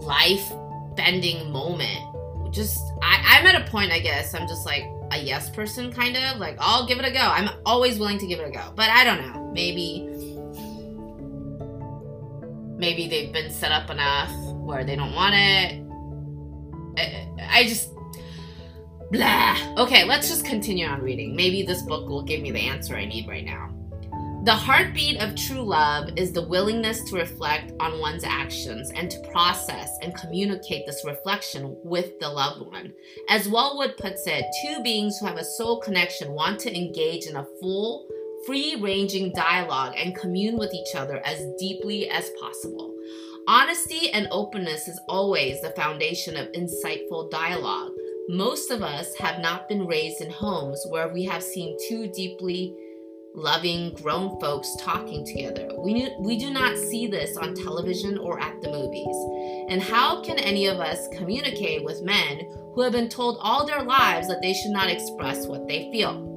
life 0.00 0.52
bending 0.96 1.50
moment? 1.50 2.52
Just, 2.52 2.80
I, 3.02 3.38
I'm 3.38 3.46
at 3.46 3.66
a 3.66 3.70
point, 3.70 3.92
I 3.92 4.00
guess, 4.00 4.34
I'm 4.34 4.48
just 4.48 4.66
like 4.66 4.84
a 5.12 5.18
yes 5.18 5.50
person, 5.50 5.92
kind 5.92 6.16
of. 6.16 6.38
Like, 6.38 6.56
I'll 6.58 6.86
give 6.86 6.98
it 6.98 7.04
a 7.04 7.10
go. 7.10 7.20
I'm 7.20 7.50
always 7.64 7.98
willing 7.98 8.18
to 8.18 8.26
give 8.26 8.40
it 8.40 8.48
a 8.48 8.50
go. 8.50 8.72
But 8.74 8.90
I 8.90 9.04
don't 9.04 9.26
know. 9.26 9.50
Maybe 9.52 10.33
maybe 12.84 13.08
they've 13.08 13.32
been 13.32 13.50
set 13.50 13.72
up 13.72 13.88
enough 13.88 14.30
where 14.68 14.84
they 14.84 14.94
don't 14.94 15.14
want 15.14 15.34
it. 15.34 15.82
I 17.40 17.64
just 17.64 17.88
blah. 19.10 19.56
Okay, 19.78 20.04
let's 20.04 20.28
just 20.28 20.44
continue 20.44 20.86
on 20.86 21.00
reading. 21.00 21.34
Maybe 21.34 21.62
this 21.62 21.80
book 21.80 22.10
will 22.10 22.22
give 22.22 22.42
me 22.42 22.50
the 22.50 22.60
answer 22.60 22.94
I 22.94 23.06
need 23.06 23.26
right 23.26 23.44
now. 23.44 23.70
The 24.44 24.54
heartbeat 24.54 25.18
of 25.22 25.34
true 25.34 25.62
love 25.62 26.10
is 26.16 26.30
the 26.30 26.46
willingness 26.46 27.02
to 27.04 27.16
reflect 27.16 27.72
on 27.80 28.00
one's 28.00 28.24
actions 28.24 28.90
and 28.94 29.10
to 29.10 29.18
process 29.32 29.90
and 30.02 30.14
communicate 30.14 30.84
this 30.84 31.02
reflection 31.06 31.74
with 31.82 32.18
the 32.20 32.28
loved 32.28 32.66
one. 32.66 32.92
As 33.30 33.48
Welwood 33.48 33.96
puts 33.96 34.26
it, 34.26 34.44
two 34.60 34.82
beings 34.82 35.16
who 35.16 35.24
have 35.24 35.38
a 35.38 35.44
soul 35.56 35.80
connection 35.80 36.32
want 36.32 36.60
to 36.60 36.76
engage 36.76 37.24
in 37.24 37.36
a 37.36 37.46
full, 37.62 38.06
free 38.46 38.76
ranging 38.80 39.32
dialogue 39.32 39.94
and 39.96 40.16
commune 40.16 40.56
with 40.56 40.72
each 40.74 40.94
other 40.94 41.18
as 41.24 41.44
deeply 41.58 42.08
as 42.08 42.30
possible. 42.40 42.94
Honesty 43.46 44.10
and 44.10 44.26
openness 44.30 44.88
is 44.88 45.00
always 45.08 45.60
the 45.60 45.70
foundation 45.70 46.36
of 46.36 46.50
insightful 46.52 47.30
dialogue. 47.30 47.92
Most 48.28 48.70
of 48.70 48.82
us 48.82 49.14
have 49.16 49.40
not 49.40 49.68
been 49.68 49.86
raised 49.86 50.22
in 50.22 50.30
homes 50.30 50.82
where 50.88 51.08
we 51.08 51.24
have 51.24 51.42
seen 51.42 51.76
two 51.86 52.08
deeply 52.08 52.74
loving 53.34 53.92
grown 53.94 54.38
folks 54.40 54.74
talking 54.80 55.26
together. 55.26 55.68
We, 55.78 56.10
we 56.20 56.38
do 56.38 56.50
not 56.50 56.78
see 56.78 57.06
this 57.06 57.36
on 57.36 57.54
television 57.54 58.16
or 58.16 58.40
at 58.40 58.60
the 58.62 58.70
movies. 58.70 59.68
And 59.70 59.82
how 59.82 60.22
can 60.22 60.38
any 60.38 60.66
of 60.66 60.78
us 60.78 61.08
communicate 61.08 61.84
with 61.84 62.02
men 62.02 62.40
who 62.74 62.82
have 62.82 62.92
been 62.92 63.08
told 63.08 63.38
all 63.40 63.66
their 63.66 63.82
lives 63.82 64.28
that 64.28 64.40
they 64.40 64.54
should 64.54 64.70
not 64.70 64.88
express 64.88 65.46
what 65.46 65.68
they 65.68 65.90
feel? 65.92 66.33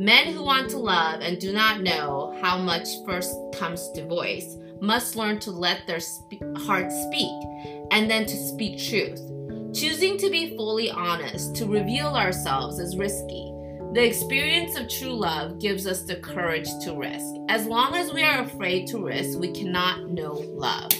Men 0.00 0.32
who 0.32 0.42
want 0.42 0.70
to 0.70 0.78
love 0.78 1.20
and 1.20 1.38
do 1.38 1.52
not 1.52 1.82
know 1.82 2.34
how 2.40 2.56
much 2.56 2.88
first 3.04 3.36
comes 3.52 3.90
to 3.90 4.06
voice 4.06 4.56
must 4.80 5.14
learn 5.14 5.38
to 5.40 5.50
let 5.50 5.86
their 5.86 6.00
sp- 6.00 6.40
heart 6.56 6.90
speak 6.90 7.30
and 7.90 8.10
then 8.10 8.24
to 8.24 8.34
speak 8.34 8.82
truth. 8.82 9.20
Choosing 9.74 10.16
to 10.16 10.30
be 10.30 10.56
fully 10.56 10.90
honest, 10.90 11.54
to 11.56 11.66
reveal 11.66 12.16
ourselves 12.16 12.78
is 12.78 12.96
risky. 12.96 13.52
The 13.92 14.02
experience 14.02 14.74
of 14.78 14.88
true 14.88 15.12
love 15.12 15.60
gives 15.60 15.86
us 15.86 16.04
the 16.04 16.16
courage 16.16 16.70
to 16.84 16.94
risk. 16.94 17.34
As 17.50 17.66
long 17.66 17.94
as 17.94 18.10
we 18.10 18.22
are 18.22 18.40
afraid 18.44 18.86
to 18.86 19.04
risk, 19.04 19.38
we 19.38 19.52
cannot 19.52 20.08
know 20.08 20.32
love. 20.32 20.92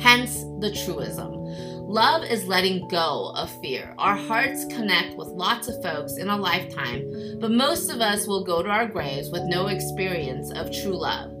Hence 0.00 0.44
the 0.60 0.74
truism. 0.82 1.42
Love 1.88 2.24
is 2.24 2.46
letting 2.46 2.88
go 2.88 3.32
of 3.36 3.50
fear. 3.60 3.94
Our 3.98 4.16
hearts 4.16 4.64
connect 4.64 5.16
with 5.16 5.28
lots 5.28 5.68
of 5.68 5.82
folks 5.82 6.16
in 6.16 6.28
a 6.28 6.36
lifetime, 6.36 7.38
but 7.40 7.50
most 7.50 7.90
of 7.90 8.00
us 8.00 8.26
will 8.26 8.44
go 8.44 8.62
to 8.62 8.68
our 8.68 8.86
graves 8.86 9.30
with 9.30 9.42
no 9.44 9.66
experience 9.66 10.50
of 10.52 10.72
true 10.72 10.98
love. 10.98 11.32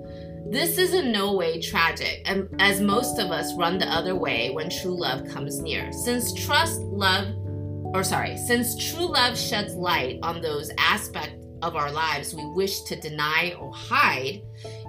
This 0.46 0.76
is 0.76 0.92
in 0.92 1.12
no 1.12 1.32
way 1.32 1.60
tragic, 1.60 2.28
as 2.58 2.80
most 2.80 3.18
of 3.18 3.30
us 3.30 3.54
run 3.54 3.78
the 3.78 3.86
other 3.86 4.14
way 4.14 4.50
when 4.50 4.68
true 4.68 5.00
love 5.00 5.26
comes 5.28 5.60
near. 5.60 5.90
Since 5.92 6.34
trust, 6.44 6.80
love, 6.80 7.34
or 7.94 8.04
sorry, 8.04 8.36
since 8.36 8.90
true 8.90 9.06
love 9.06 9.38
sheds 9.38 9.74
light 9.74 10.18
on 10.22 10.42
those 10.42 10.70
aspects 10.76 11.41
of 11.62 11.76
our 11.76 11.90
lives 11.90 12.34
we 12.34 12.44
wish 12.44 12.82
to 12.82 13.00
deny 13.00 13.54
or 13.58 13.72
hide, 13.72 14.42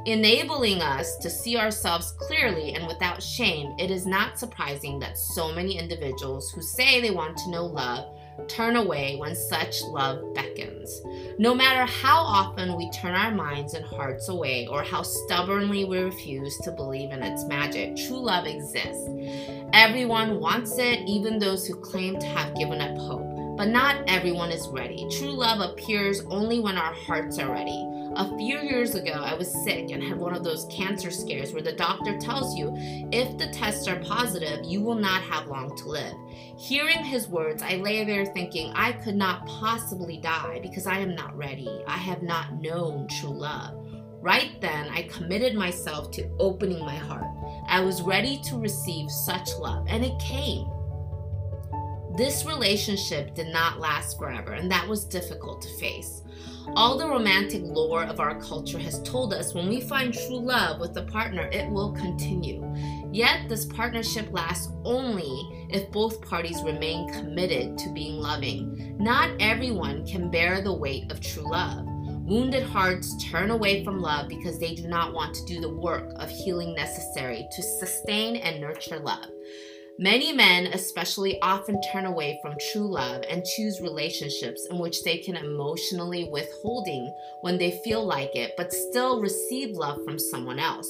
enabling 0.06 0.82
us 0.82 1.18
to 1.18 1.30
see 1.30 1.58
ourselves 1.58 2.14
clearly 2.20 2.74
and 2.74 2.88
without 2.88 3.22
shame, 3.22 3.74
it 3.80 3.92
is 3.92 4.06
not 4.06 4.40
surprising 4.40 5.00
that 5.00 5.18
so 5.18 5.54
many 5.54 5.78
individuals 5.78 6.52
who 6.52 6.62
say 6.62 7.00
they 7.00 7.12
want 7.12 7.38
to 7.38 7.50
know 7.50 7.66
love 7.66 8.14
turn 8.48 8.76
away 8.76 9.16
when 9.18 9.36
such 9.36 9.84
love 9.84 10.34
beckons. 10.34 11.02
No 11.38 11.54
matter 11.54 11.90
how 11.92 12.18
often 12.18 12.76
we 12.76 12.90
turn 12.92 13.14
our 13.14 13.32
minds 13.32 13.74
and 13.74 13.86
hearts 13.86 14.30
away 14.30 14.68
or 14.68 14.84
how 14.84 15.04
stubbornly 15.04 15.86
we 15.86 16.00
refuse 16.00 16.58
to 16.60 16.72
believe 16.72 17.12
in 17.12 17.22
its 17.22 17.46
magic, 17.46 17.96
true 17.96 18.20
love 18.20 18.46
exists. 18.46 19.08
Everyone 19.74 20.40
wants 20.40 20.78
it, 20.78 21.00
even 21.08 21.40
those 21.40 21.66
who 21.66 21.76
claim 21.76 22.20
to 22.20 22.26
have 22.26 22.56
given 22.56 22.82
up 22.82 22.98
hope. 22.98 23.33
But 23.56 23.70
not 23.70 24.04
everyone 24.08 24.52
is 24.52 24.68
ready. 24.68 25.08
True 25.12 25.32
love 25.32 25.60
appears 25.60 26.22
only 26.26 26.60
when 26.60 26.76
our 26.76 26.94
hearts 26.94 27.38
are 27.38 27.52
ready. 27.52 27.88
A 28.16 28.38
few 28.38 28.60
years 28.60 28.96
ago, 28.96 29.12
I 29.12 29.36
was 29.36 29.52
sick 29.64 29.92
and 29.92 30.02
had 30.02 30.20
one 30.20 30.36
of 30.36 30.44
those 30.44 30.66
cancer 30.72 31.12
scares 31.12 31.54
where 31.54 31.62
the 31.62 31.72
doctor 31.72 32.18
tells 32.18 32.56
you 32.56 32.72
if 33.12 33.38
the 33.38 33.48
tests 33.48 33.88
are 33.88 34.00
positive, 34.02 34.66
you 34.66 34.82
will 34.82 34.96
not 34.96 35.22
have 35.24 35.48
long 35.48 35.76
to 35.78 35.90
live. 35.90 36.16
Hearing 36.58 37.04
his 37.04 37.28
words, 37.28 37.62
I 37.62 37.76
lay 37.76 38.04
there 38.04 38.26
thinking 38.26 38.72
I 38.76 38.92
could 38.92 39.16
not 39.16 39.46
possibly 39.46 40.18
die 40.18 40.60
because 40.62 40.88
I 40.88 40.98
am 41.00 41.16
not 41.16 41.38
ready. 41.38 41.84
I 41.88 41.98
have 41.98 42.24
not 42.24 42.62
known 42.62 43.08
true 43.08 43.38
love. 43.38 43.76
Right 44.22 44.60
then, 44.62 44.90
I 44.90 45.04
committed 45.04 45.54
myself 45.54 46.10
to 46.12 46.30
opening 46.40 46.80
my 46.80 46.96
heart. 46.96 47.28
I 47.68 47.82
was 47.82 48.02
ready 48.02 48.40
to 48.46 48.58
receive 48.58 49.12
such 49.12 49.54
love, 49.60 49.86
and 49.88 50.04
it 50.04 50.18
came. 50.20 50.68
This 52.16 52.46
relationship 52.46 53.34
did 53.34 53.48
not 53.48 53.80
last 53.80 54.20
forever, 54.20 54.54
and 54.54 54.70
that 54.70 54.88
was 54.88 55.04
difficult 55.04 55.64
to 55.64 55.78
face. 55.80 56.22
All 56.76 56.98
the 56.98 57.08
romantic 57.08 57.64
lore 57.64 58.04
of 58.04 58.20
our 58.20 58.40
culture 58.40 58.78
has 58.78 59.02
told 59.02 59.34
us 59.34 59.54
when 59.56 59.68
we 59.68 59.82
find 59.82 60.14
true 60.14 60.40
love 60.40 60.80
with 60.80 60.96
a 60.96 61.04
partner, 61.04 61.50
it 61.52 61.70
will 61.70 61.92
continue. 61.94 62.64
Yet, 63.12 63.50
this 63.50 63.66
partnership 63.66 64.32
lasts 64.32 64.72
only 64.86 65.68
if 65.72 65.92
both 65.92 66.22
parties 66.22 66.62
remain 66.62 67.12
committed 67.12 67.80
to 67.80 67.94
being 67.94 68.18
loving. 68.18 68.96
Not 69.00 69.32
everyone 69.40 70.06
can 70.06 70.30
bear 70.30 70.62
the 70.62 70.74
weight 70.74 71.12
of 71.12 71.20
true 71.20 71.50
love. 71.50 71.84
Wounded 71.86 72.64
hearts 72.64 73.22
turn 73.24 73.50
away 73.50 73.84
from 73.84 74.00
love 74.00 74.30
because 74.30 74.58
they 74.58 74.76
do 74.76 74.88
not 74.88 75.14
want 75.14 75.36
to 75.36 75.46
do 75.46 75.60
the 75.60 75.76
work 75.76 76.14
of 76.16 76.30
healing 76.30 76.74
necessary 76.74 77.48
to 77.52 77.62
sustain 77.62 78.38
and 78.38 78.62
nurture 78.62 79.00
love. 79.00 79.30
Many 80.00 80.34
men, 80.34 80.68
especially, 80.68 81.40
often 81.42 81.80
turn 81.92 82.06
away 82.06 82.40
from 82.42 82.56
true 82.72 82.92
love 82.92 83.24
and 83.30 83.46
choose 83.46 83.80
relationships 83.80 84.68
in 84.72 84.80
which 84.80 85.04
they 85.04 85.20
can 85.20 85.36
emotionally 85.36 86.28
withholding 86.32 87.14
when 87.42 87.60
they 87.60 87.80
feel 87.84 88.04
like 88.04 88.36
it, 88.36 88.54
but 88.58 88.74
still 88.74 89.22
receive 89.22 89.76
love 89.76 90.04
from 90.04 90.18
someone 90.18 90.58
else. 90.58 90.90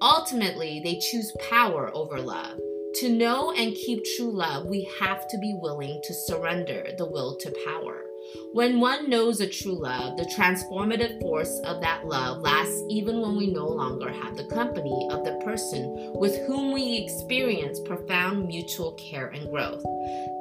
Ultimately, 0.00 0.80
they 0.84 0.98
choose 0.98 1.36
power 1.50 1.90
over 1.92 2.20
love. 2.20 2.58
To 3.00 3.08
know 3.08 3.50
and 3.50 3.74
keep 3.74 4.04
true 4.16 4.30
love, 4.30 4.66
we 4.66 4.88
have 5.00 5.26
to 5.28 5.38
be 5.38 5.58
willing 5.60 6.00
to 6.04 6.14
surrender 6.14 6.86
the 6.96 7.10
will 7.10 7.36
to 7.38 7.52
power. 7.66 8.05
When 8.52 8.80
one 8.80 9.10
knows 9.10 9.40
a 9.40 9.48
true 9.48 9.78
love, 9.78 10.16
the 10.16 10.24
transformative 10.36 11.20
force 11.20 11.60
of 11.64 11.80
that 11.82 12.06
love 12.06 12.40
lasts 12.40 12.82
even 12.88 13.20
when 13.20 13.36
we 13.36 13.52
no 13.52 13.66
longer 13.66 14.10
have 14.10 14.36
the 14.36 14.46
company 14.46 15.08
of 15.10 15.24
the 15.24 15.40
person 15.44 16.12
with 16.14 16.36
whom 16.46 16.72
we 16.72 16.96
experience 16.96 17.80
profound 17.80 18.46
mutual 18.46 18.92
care 18.92 19.28
and 19.28 19.50
growth. 19.50 19.84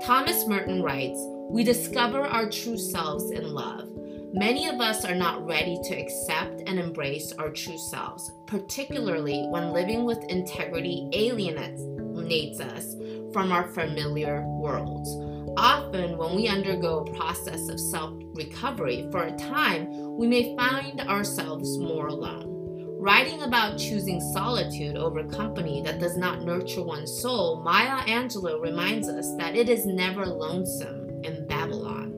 Thomas 0.05 0.47
Merton 0.47 0.81
writes, 0.81 1.19
We 1.49 1.63
discover 1.63 2.21
our 2.21 2.49
true 2.49 2.77
selves 2.77 3.31
in 3.31 3.53
love. 3.53 3.89
Many 4.33 4.67
of 4.67 4.81
us 4.81 5.05
are 5.05 5.15
not 5.15 5.45
ready 5.45 5.77
to 5.83 5.95
accept 5.95 6.61
and 6.67 6.77
embrace 6.79 7.31
our 7.33 7.51
true 7.51 7.77
selves, 7.77 8.31
particularly 8.47 9.45
when 9.49 9.71
living 9.71 10.03
with 10.03 10.23
integrity 10.29 11.09
alienates 11.13 12.59
us 12.59 12.95
from 13.31 13.51
our 13.51 13.67
familiar 13.69 14.41
worlds. 14.45 15.34
Often, 15.57 16.17
when 16.17 16.35
we 16.35 16.47
undergo 16.47 16.99
a 16.99 17.13
process 17.13 17.69
of 17.69 17.79
self 17.79 18.13
recovery 18.33 19.07
for 19.11 19.23
a 19.23 19.37
time, 19.37 20.17
we 20.17 20.27
may 20.27 20.55
find 20.55 20.99
ourselves 21.01 21.77
more 21.77 22.07
alone. 22.07 22.51
Writing 22.99 23.43
about 23.43 23.77
choosing 23.77 24.19
solitude 24.33 24.97
over 24.97 25.23
company 25.25 25.81
that 25.83 25.99
does 25.99 26.17
not 26.17 26.41
nurture 26.41 26.81
one's 26.81 27.21
soul, 27.21 27.61
Maya 27.61 28.03
Angelou 28.07 28.61
reminds 28.61 29.07
us 29.07 29.33
that 29.37 29.55
it 29.55 29.69
is 29.69 29.85
never 29.85 30.25
lonesome 30.25 31.23
in 31.23 31.45
Babylon. 31.47 32.13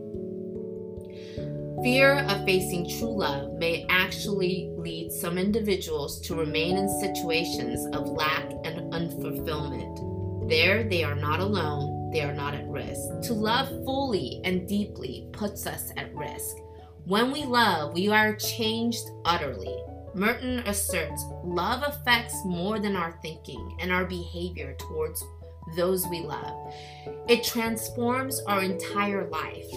Fear 1.84 2.26
of 2.30 2.44
facing 2.46 2.90
true 2.90 3.20
love 3.20 3.54
may 3.54 3.86
actually 3.90 4.72
lead 4.78 5.12
some 5.12 5.38
individuals 5.38 6.20
to 6.22 6.36
remain 6.36 6.76
in 6.76 6.90
situations 7.02 7.86
of 7.96 8.08
lack 8.08 8.50
and 8.64 8.92
unfulfillment. 8.94 10.50
There, 10.50 10.84
they 10.90 11.04
are 11.04 11.16
not 11.16 11.40
alone, 11.40 11.97
they 12.12 12.22
are 12.22 12.34
not 12.34 12.54
at 12.54 12.68
risk. 12.68 13.22
To 13.24 13.34
love 13.34 13.70
fully 13.86 14.42
and 14.44 14.68
deeply 14.68 15.28
puts 15.32 15.66
us 15.66 15.92
at 15.98 16.14
risk. 16.16 16.58
When 17.06 17.32
we 17.32 17.46
love, 17.46 17.94
we 17.94 18.10
are 18.10 18.36
changed 18.36 19.06
utterly. 19.26 19.76
Merton 20.14 20.60
asserts 20.60 21.24
love 21.44 21.84
affects 21.86 22.36
more 22.44 22.80
than 22.80 22.96
our 22.96 23.18
thinking 23.22 23.78
and 23.80 23.92
our 23.92 24.06
behavior 24.06 24.76
towards 24.80 25.24
those 25.76 26.08
we 26.08 26.22
love. 26.22 26.74
It 27.28 27.44
transforms 27.44 28.42
our 28.48 28.62
entire 28.62 29.28
life. 29.30 29.72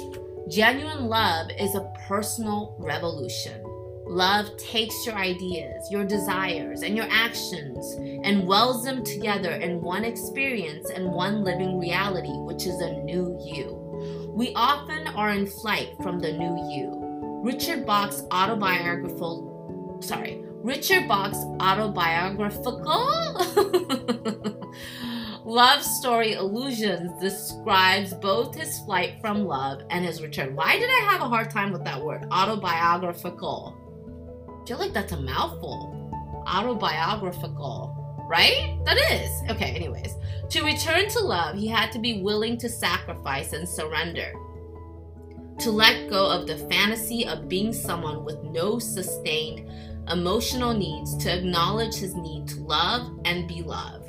Genuine 0.48 1.06
love 1.06 1.48
is 1.58 1.74
a 1.74 1.92
personal 2.08 2.74
revolution. 2.78 3.62
Love 4.10 4.54
takes 4.56 5.06
your 5.06 5.14
ideas, 5.14 5.88
your 5.88 6.04
desires, 6.04 6.82
and 6.82 6.96
your 6.96 7.06
actions 7.10 7.94
and 8.24 8.44
welds 8.44 8.84
them 8.84 9.04
together 9.04 9.52
in 9.52 9.80
one 9.80 10.04
experience 10.04 10.90
and 10.90 11.12
one 11.12 11.44
living 11.44 11.78
reality, 11.78 12.36
which 12.38 12.66
is 12.66 12.80
a 12.80 12.94
new 13.04 13.38
you. 13.40 14.32
We 14.34 14.52
often 14.56 15.06
are 15.06 15.30
in 15.30 15.46
flight 15.46 15.90
from 16.02 16.18
the 16.18 16.32
new 16.32 16.56
you. 16.74 16.90
Richard 17.44 17.86
Bach's 17.86 18.24
autobiographical, 18.32 20.00
sorry, 20.02 20.42
Richard 20.44 21.06
Bach's 21.06 21.38
autobiographical 21.60 23.36
love 25.44 25.84
story 25.84 26.32
Illusions 26.32 27.12
describes 27.20 28.12
both 28.14 28.56
his 28.56 28.80
flight 28.80 29.20
from 29.20 29.46
love 29.46 29.82
and 29.90 30.04
his 30.04 30.20
return. 30.20 30.56
Why 30.56 30.80
did 30.80 30.90
I 30.90 31.06
have 31.10 31.20
a 31.20 31.28
hard 31.28 31.50
time 31.50 31.70
with 31.70 31.84
that 31.84 32.02
word? 32.02 32.26
Autobiographical. 32.32 33.79
Feel 34.70 34.78
like 34.78 34.92
that's 34.92 35.10
a 35.10 35.20
mouthful. 35.20 36.44
Autobiographical, 36.46 38.24
right? 38.30 38.78
That 38.84 38.98
is. 39.10 39.50
Okay, 39.50 39.74
anyways. 39.74 40.14
To 40.50 40.62
return 40.62 41.08
to 41.08 41.18
love, 41.18 41.56
he 41.56 41.66
had 41.66 41.90
to 41.90 41.98
be 41.98 42.22
willing 42.22 42.56
to 42.58 42.68
sacrifice 42.68 43.52
and 43.52 43.68
surrender. 43.68 44.32
To 45.58 45.72
let 45.72 46.08
go 46.08 46.30
of 46.30 46.46
the 46.46 46.56
fantasy 46.68 47.26
of 47.26 47.48
being 47.48 47.72
someone 47.72 48.24
with 48.24 48.44
no 48.44 48.78
sustained 48.78 49.68
emotional 50.08 50.72
needs, 50.72 51.16
to 51.16 51.36
acknowledge 51.36 51.96
his 51.96 52.14
need 52.14 52.46
to 52.50 52.60
love 52.60 53.10
and 53.24 53.48
be 53.48 53.62
loved. 53.62 54.08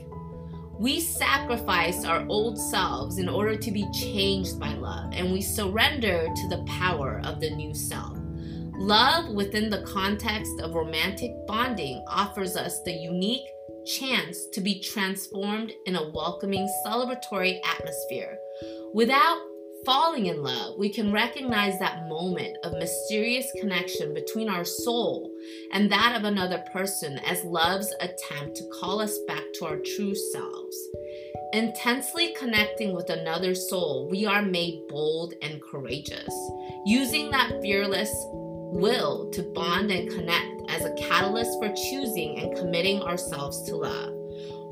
We 0.78 1.00
sacrifice 1.00 2.06
our 2.06 2.24
old 2.28 2.60
selves 2.60 3.18
in 3.18 3.28
order 3.28 3.56
to 3.56 3.72
be 3.72 3.90
changed 3.94 4.60
by 4.60 4.76
love, 4.76 5.10
and 5.12 5.34
we 5.34 5.42
surrender 5.42 6.28
to 6.28 6.48
the 6.50 6.64
power 6.68 7.20
of 7.26 7.40
the 7.40 7.50
new 7.50 7.74
self. 7.74 8.21
Love 8.82 9.30
within 9.36 9.70
the 9.70 9.84
context 9.84 10.60
of 10.60 10.74
romantic 10.74 11.32
bonding 11.46 12.04
offers 12.08 12.56
us 12.56 12.82
the 12.82 12.92
unique 12.92 13.48
chance 13.86 14.48
to 14.48 14.60
be 14.60 14.82
transformed 14.82 15.72
in 15.86 15.96
a 15.96 16.10
welcoming, 16.10 16.68
celebratory 16.84 17.60
atmosphere. 17.64 18.40
Without 18.96 19.40
falling 19.86 20.26
in 20.26 20.42
love, 20.42 20.80
we 20.80 20.90
can 20.90 21.12
recognize 21.12 21.78
that 21.78 22.08
moment 22.10 22.58
of 22.64 22.74
mysterious 22.74 23.46
connection 23.60 24.16
between 24.16 24.50
our 24.50 24.66
soul 24.66 25.32
and 25.74 25.92
that 25.92 26.16
of 26.16 26.24
another 26.24 26.64
person 26.74 27.20
as 27.20 27.44
love's 27.44 27.94
attempt 28.02 28.56
to 28.56 28.68
call 28.80 29.00
us 29.00 29.20
back 29.28 29.44
to 29.54 29.66
our 29.66 29.78
true 29.78 30.16
selves. 30.16 30.90
Intensely 31.54 32.34
connecting 32.34 32.96
with 32.96 33.12
another 33.12 33.54
soul, 33.54 34.08
we 34.10 34.26
are 34.26 34.42
made 34.42 34.88
bold 34.88 35.36
and 35.44 35.62
courageous, 35.62 36.34
using 36.86 37.30
that 37.30 37.62
fearless 37.62 38.10
will 38.72 39.30
to 39.32 39.44
bond 39.44 39.92
and 39.92 40.10
connect 40.10 40.70
as 40.70 40.86
a 40.86 40.94
catalyst 40.94 41.60
for 41.60 41.70
choosing 41.70 42.40
and 42.40 42.56
committing 42.58 43.02
ourselves 43.02 43.64
to 43.64 43.76
love 43.76 44.22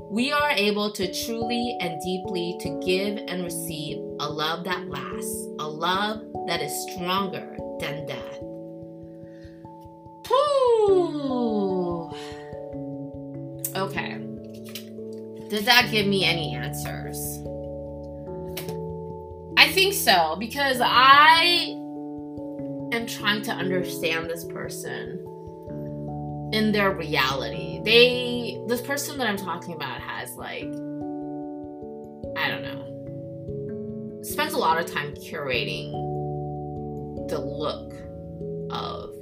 we 0.09 0.31
are 0.31 0.49
able 0.49 0.91
to 0.91 1.13
truly 1.13 1.77
and 1.79 2.01
deeply 2.01 2.57
to 2.61 2.79
give 2.83 3.19
and 3.27 3.43
receive 3.43 3.99
a 4.19 4.27
love 4.27 4.63
that 4.63 4.87
lasts, 4.89 5.45
a 5.59 5.67
love 5.67 6.23
that 6.47 6.63
is 6.63 6.73
stronger 6.89 7.55
than 7.79 8.07
death. 8.07 8.39
Whew. 10.27 12.11
Okay. 13.75 14.17
Did 15.49 15.65
that 15.65 15.89
give 15.91 16.07
me 16.07 16.25
any 16.25 16.55
answers? 16.55 17.17
I 19.57 19.71
think 19.71 19.93
so 19.93 20.37
because 20.39 20.81
I 20.81 21.78
am 22.91 23.05
trying 23.05 23.41
to 23.43 23.51
understand 23.51 24.29
this 24.29 24.45
person 24.45 25.25
in 26.53 26.71
their 26.71 26.91
reality. 26.91 27.81
They 27.83 28.59
this 28.67 28.81
person 28.81 29.17
that 29.17 29.27
I'm 29.27 29.37
talking 29.37 29.73
about 29.73 30.01
has 30.01 30.35
like 30.35 30.63
I 32.37 32.47
don't 32.47 32.63
know. 32.63 34.21
Spends 34.23 34.53
a 34.53 34.57
lot 34.57 34.79
of 34.79 34.91
time 34.91 35.13
curating 35.15 35.91
the 37.29 37.39
look 37.39 37.93
of 38.71 39.13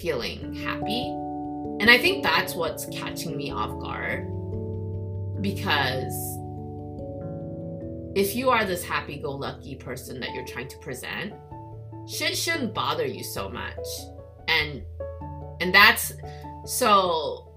feeling 0.00 0.54
happy. 0.54 1.06
And 1.80 1.90
I 1.90 1.98
think 1.98 2.22
that's 2.22 2.54
what's 2.54 2.86
catching 2.86 3.36
me 3.36 3.50
off 3.50 3.70
guard 3.80 4.26
because 5.40 6.14
if 8.14 8.34
you 8.34 8.48
are 8.50 8.64
this 8.64 8.84
happy 8.84 9.16
go 9.16 9.32
lucky 9.32 9.74
person 9.74 10.20
that 10.20 10.30
you're 10.34 10.46
trying 10.46 10.68
to 10.68 10.78
present, 10.78 11.34
shit 12.06 12.36
shouldn't 12.36 12.74
bother 12.74 13.06
you 13.06 13.24
so 13.24 13.48
much. 13.48 13.86
And 14.48 14.82
and 15.60 15.74
that's 15.74 16.12
so 16.64 17.50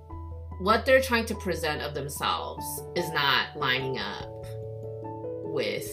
what 0.60 0.86
they're 0.86 1.02
trying 1.02 1.26
to 1.26 1.36
present 1.36 1.82
of 1.82 1.94
themselves 1.94 2.66
is 2.96 3.10
not 3.12 3.56
lining 3.56 4.00
up 4.00 4.46
with 5.44 5.88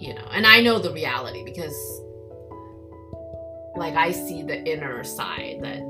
you 0.00 0.14
know 0.14 0.28
and 0.32 0.46
i 0.46 0.60
know 0.60 0.78
the 0.78 0.92
reality 0.92 1.42
because 1.44 1.74
like 3.76 3.94
i 3.94 4.12
see 4.12 4.42
the 4.42 4.62
inner 4.64 5.02
side 5.02 5.58
that 5.62 5.80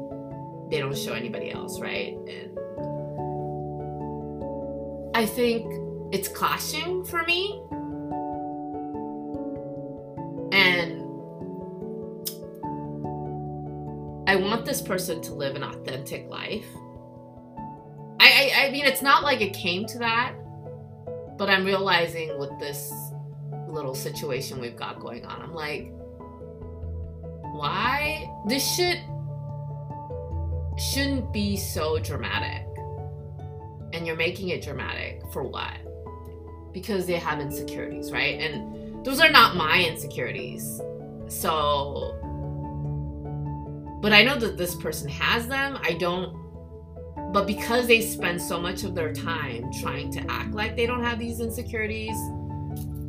they 0.71 0.79
don't 0.79 0.97
show 0.97 1.13
anybody 1.13 1.51
else 1.51 1.81
right 1.81 2.17
and 2.29 2.59
i 5.15 5.27
think 5.27 5.67
it's 6.13 6.29
clashing 6.29 7.05
for 7.05 7.23
me 7.25 7.61
I 14.29 14.37
want 14.37 14.67
this 14.67 14.83
person 14.83 15.23
to 15.23 15.33
live 15.33 15.57
an 15.57 15.63
authentic 15.63 16.29
life. 16.29 16.67
I, 18.21 18.53
I, 18.55 18.67
I 18.67 18.71
mean, 18.71 18.85
it's 18.85 19.01
not 19.01 19.23
like 19.23 19.41
it 19.41 19.55
came 19.55 19.87
to 19.87 19.99
that, 20.01 20.35
but 21.39 21.49
I'm 21.49 21.65
realizing 21.65 22.39
with 22.39 22.51
this 22.61 22.93
little 23.69 23.95
situation 23.95 24.61
we've 24.61 24.77
got 24.77 25.01
going 25.01 25.25
on, 25.25 25.41
I'm 25.41 25.55
like, 25.55 25.91
why? 27.55 28.31
This 28.47 28.63
shit 28.77 28.99
shouldn't 30.79 31.33
be 31.33 31.57
so 31.57 31.99
dramatic. 31.99 32.67
And 33.95 34.07
you're 34.07 34.17
making 34.17 34.51
it 34.51 34.63
dramatic 34.63 35.23
for 35.33 35.43
what? 35.43 35.73
Because 36.75 37.07
they 37.07 37.15
have 37.15 37.41
insecurities, 37.41 38.13
right? 38.13 38.39
And 38.41 38.78
those 39.09 39.21
are 39.21 39.31
not 39.31 39.57
my 39.57 39.83
insecurities. 39.83 40.83
So 41.29 42.19
but 44.01 44.13
I 44.13 44.23
know 44.23 44.37
that 44.37 44.57
this 44.57 44.75
person 44.77 45.09
has 45.09 45.49
them. 45.49 45.79
I 45.83 45.95
don't. 45.95 46.37
But 47.33 47.47
because 47.47 47.87
they 47.87 48.01
spend 48.01 48.41
so 48.41 48.61
much 48.61 48.85
of 48.85 48.95
their 48.95 49.13
time 49.13 49.71
trying 49.81 50.13
to 50.13 50.31
act 50.31 50.53
like 50.53 50.77
they 50.77 50.87
don't 50.87 51.03
have 51.03 51.19
these 51.19 51.41
insecurities, 51.41 52.17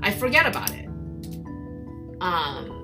I 0.02 0.12
forget 0.12 0.46
about 0.46 0.72
it. 0.72 0.88
Um. 2.22 2.76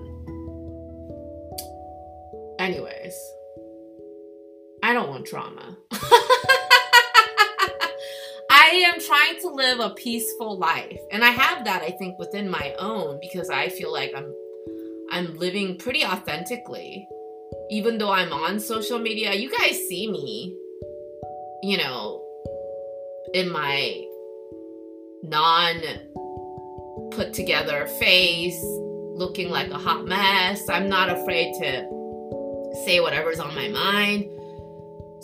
Anyways, 2.59 3.15
I 4.83 4.93
don't 4.93 5.09
want 5.09 5.25
drama. 5.25 5.77
I 8.65 8.91
am 8.93 8.99
trying 8.99 9.39
to 9.41 9.49
live 9.49 9.79
a 9.79 9.91
peaceful 9.91 10.57
life. 10.57 10.99
And 11.11 11.23
I 11.23 11.29
have 11.29 11.65
that 11.65 11.83
I 11.83 11.91
think 11.91 12.17
within 12.17 12.49
my 12.49 12.73
own 12.79 13.19
because 13.21 13.49
I 13.49 13.69
feel 13.69 13.91
like 13.93 14.13
I'm 14.15 14.33
I'm 15.11 15.37
living 15.37 15.77
pretty 15.77 16.03
authentically 16.03 17.07
even 17.69 17.97
though 17.97 18.11
I'm 18.11 18.31
on 18.31 18.59
social 18.59 18.99
media, 18.99 19.33
you 19.33 19.49
guys 19.49 19.77
see 19.87 20.09
me, 20.09 20.55
you 21.63 21.77
know, 21.77 22.23
in 23.33 23.51
my 23.51 24.05
non 25.23 25.81
put 27.11 27.33
together 27.33 27.87
face, 27.99 28.59
looking 28.63 29.49
like 29.49 29.71
a 29.71 29.77
hot 29.77 30.05
mess. 30.05 30.69
I'm 30.69 30.89
not 30.89 31.09
afraid 31.09 31.53
to 31.61 32.81
say 32.85 32.99
whatever's 32.99 33.39
on 33.39 33.55
my 33.55 33.67
mind. 33.69 34.29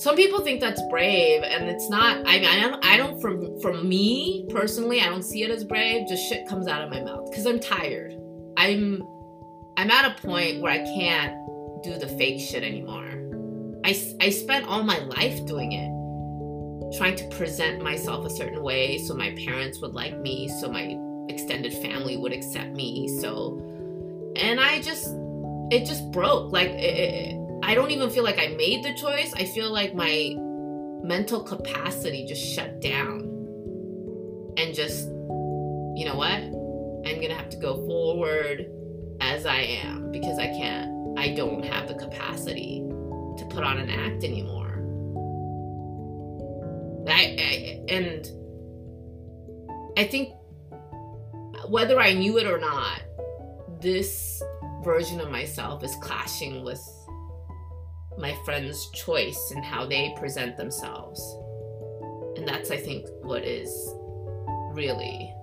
Some 0.02 0.16
people 0.16 0.40
think 0.42 0.60
that's 0.62 0.82
brave, 0.90 1.44
and 1.44 1.70
it's 1.70 1.88
not. 1.88 2.18
I 2.26 2.40
mean, 2.40 2.46
I 2.46 2.60
don't. 2.60 2.84
I 2.84 2.98
don't. 2.98 3.22
From 3.22 3.60
from 3.62 3.88
me 3.88 4.48
personally, 4.50 5.00
I 5.00 5.06
don't 5.06 5.22
see 5.22 5.44
it 5.44 5.52
as 5.52 5.64
brave. 5.64 6.08
Just 6.08 6.28
shit 6.28 6.48
comes 6.48 6.68
out 6.68 6.82
of 6.82 6.90
my 6.90 7.02
mouth 7.02 7.30
because 7.30 7.46
I'm 7.46 7.60
tired. 7.60 8.20
I'm 8.58 9.04
I'm 9.78 9.92
at 9.92 10.06
a 10.06 10.22
point 10.22 10.62
where 10.62 10.72
I 10.72 10.80
can't 10.80 11.36
do 11.84 12.00
the 12.00 12.08
fake 12.08 12.42
shit 12.42 12.64
anymore. 12.64 13.06
I 13.86 13.90
I 14.20 14.32
spent 14.32 14.68
all 14.68 14.82
my 14.82 14.98
life 14.98 15.46
doing 15.46 15.74
it 15.74 15.92
trying 16.98 17.16
to 17.18 17.28
present 17.30 17.84
myself 17.84 18.26
a 18.26 18.30
certain 18.30 18.64
way 18.64 18.98
so 18.98 19.14
my 19.14 19.32
parents 19.46 19.82
would 19.82 19.94
like 19.94 20.18
me, 20.18 20.50
so 20.60 20.70
my 20.72 20.98
extended 21.30 21.74
family 21.74 22.18
would 22.18 22.34
accept 22.34 22.72
me. 22.72 23.08
So, 23.22 23.60
and 24.36 24.60
I 24.60 24.82
just, 24.82 25.08
it 25.72 25.86
just 25.86 26.12
broke. 26.12 26.52
Like, 26.52 26.70
it, 26.70 27.36
I 27.72 27.74
don't 27.74 27.92
even 27.92 28.10
feel 28.10 28.26
like 28.26 28.38
I 28.38 28.48
made 28.48 28.84
the 28.84 28.94
choice. 28.94 29.34
I 29.34 29.46
feel 29.46 29.72
like 29.72 29.96
my 29.96 30.36
mental 31.06 31.42
capacity 31.42 32.26
just 32.26 32.44
shut 32.44 32.82
down 32.82 33.22
and 34.58 34.76
just, 34.76 35.06
you 35.06 36.04
know 36.04 36.16
what? 36.16 36.34
I'm 36.34 37.16
going 37.16 37.30
to 37.30 37.36
have 37.36 37.50
to 37.52 37.56
go 37.56 37.78
forward 37.88 38.70
as 39.22 39.46
I 39.46 39.62
am 39.62 40.12
because 40.12 40.38
I 40.38 40.48
can't, 40.48 41.18
I 41.18 41.34
don't 41.34 41.64
have 41.64 41.88
the 41.88 41.94
capacity 41.94 42.82
to 43.38 43.46
put 43.50 43.64
on 43.64 43.78
an 43.78 43.90
act 43.90 44.26
anymore. 44.26 44.74
I, 47.08 47.38
I 47.40 47.86
and 47.88 48.28
I 49.98 50.04
think 50.10 50.34
whether 51.70 52.02
I 52.02 52.12
knew 52.12 52.38
it 52.38 52.48
or 52.48 52.60
not, 52.60 53.00
this 53.80 54.44
version 54.84 55.22
of 55.22 55.32
myself 55.32 55.86
is 55.86 55.96
clashing 56.02 56.66
with 56.66 56.82
my 58.22 58.38
friends' 58.46 58.90
choice 58.92 59.52
and 59.56 59.66
how 59.66 59.86
they 59.86 60.16
present 60.18 60.56
themselves. 60.56 61.20
And 62.38 62.48
that's, 62.48 62.72
I 62.72 62.78
think, 62.78 63.08
what 63.24 63.44
is 63.44 63.70
really 64.74 65.34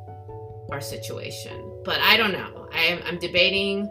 our 0.71 0.81
situation. 0.81 1.83
But 1.85 2.01
I 2.01 2.17
don't 2.17 2.33
know. 2.33 2.69
I 2.73 2.85
am, 2.85 3.03
I'm 3.05 3.19
debating 3.19 3.87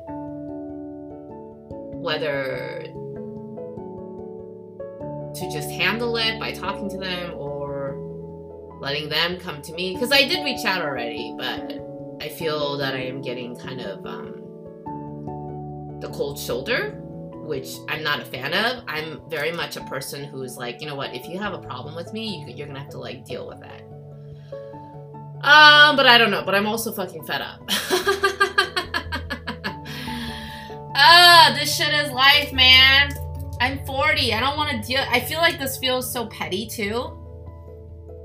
whether 2.02 2.86
to 5.36 5.52
just 5.52 5.69
handle 5.69 6.17
it 6.17 6.39
by 6.39 6.52
talking 6.52 6.89
to 6.89 6.97
them 6.97 7.34
or 7.36 7.95
letting 8.80 9.10
them 9.10 9.38
come 9.38 9.62
to 9.63 9.73
me 9.73 9.93
because 9.93 10.12
I 10.12 10.28
did 10.28 10.43
reach 10.43 10.65
out 10.65 10.82
already, 10.82 11.36
but 11.38 11.80
I 12.21 12.30
feel 12.30 12.78
that 12.78 12.93
I 12.93 13.02
am 13.02 13.21
getting 13.21 13.56
kind 13.56 13.82
of 13.82 14.06
um, 14.06 14.34
the 16.00 16.10
cold 16.10 16.39
shoulder, 16.39 17.02
which 17.47 17.77
I'm 17.88 18.03
not 18.03 18.19
a 18.19 18.25
fan 18.25 18.53
of. 18.53 18.83
I'm 18.88 19.21
very 19.29 19.51
much 19.51 19.77
a 19.77 19.81
person 19.86 20.23
who's 20.23 20.57
like, 20.57 20.81
you 20.81 20.88
know 20.88 20.95
what, 20.95 21.15
if 21.15 21.27
you 21.27 21.39
have 21.39 21.53
a 21.53 21.60
problem 21.60 21.95
with 21.95 22.13
me, 22.13 22.45
you, 22.45 22.53
you're 22.55 22.67
gonna 22.67 22.79
have 22.79 22.89
to 22.89 22.99
like 22.99 23.25
deal 23.25 23.47
with 23.47 23.63
it. 23.63 23.83
Um, 25.43 25.95
but 25.95 26.05
I 26.07 26.17
don't 26.17 26.31
know. 26.31 26.43
But 26.43 26.55
I'm 26.55 26.67
also 26.67 26.91
fucking 26.91 27.23
fed 27.25 27.41
up. 27.41 27.62
Ah, 30.99 31.55
this 31.60 31.75
shit 31.75 31.93
is 31.93 32.12
life, 32.12 32.51
man. 32.53 33.13
I'm 33.62 33.86
40. 33.86 34.33
I 34.33 34.39
don't 34.39 34.57
want 34.57 34.71
to 34.71 34.88
deal. 34.88 35.03
I 35.10 35.19
feel 35.19 35.39
like 35.39 35.60
this 35.60 35.77
feels 35.77 36.12
so 36.12 36.25
petty 36.27 36.67
too 36.67 37.17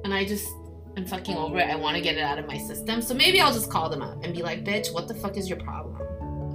and 0.05 0.13
I 0.13 0.25
just 0.25 0.49
I'm 0.97 1.07
fucking 1.07 1.37
over 1.37 1.59
it. 1.59 1.69
I 1.69 1.77
want 1.77 1.97
to 1.97 2.03
get 2.03 2.17
it 2.17 2.23
out 2.23 2.39
of 2.39 2.47
my 2.47 2.59
system. 2.59 3.01
So 3.01 3.15
maybe 3.15 3.41
I'll 3.41 3.53
just 3.53 3.71
call 3.71 3.89
them 3.89 4.03
up 4.03 4.23
and 4.23 4.35
be 4.35 4.43
like, 4.43 4.63
bitch, 4.63 4.93
what 4.93 5.09
the 5.09 5.15
fuck 5.15 5.39
is 5.39 5.49
your 5.49 5.59
problem? 5.59 5.97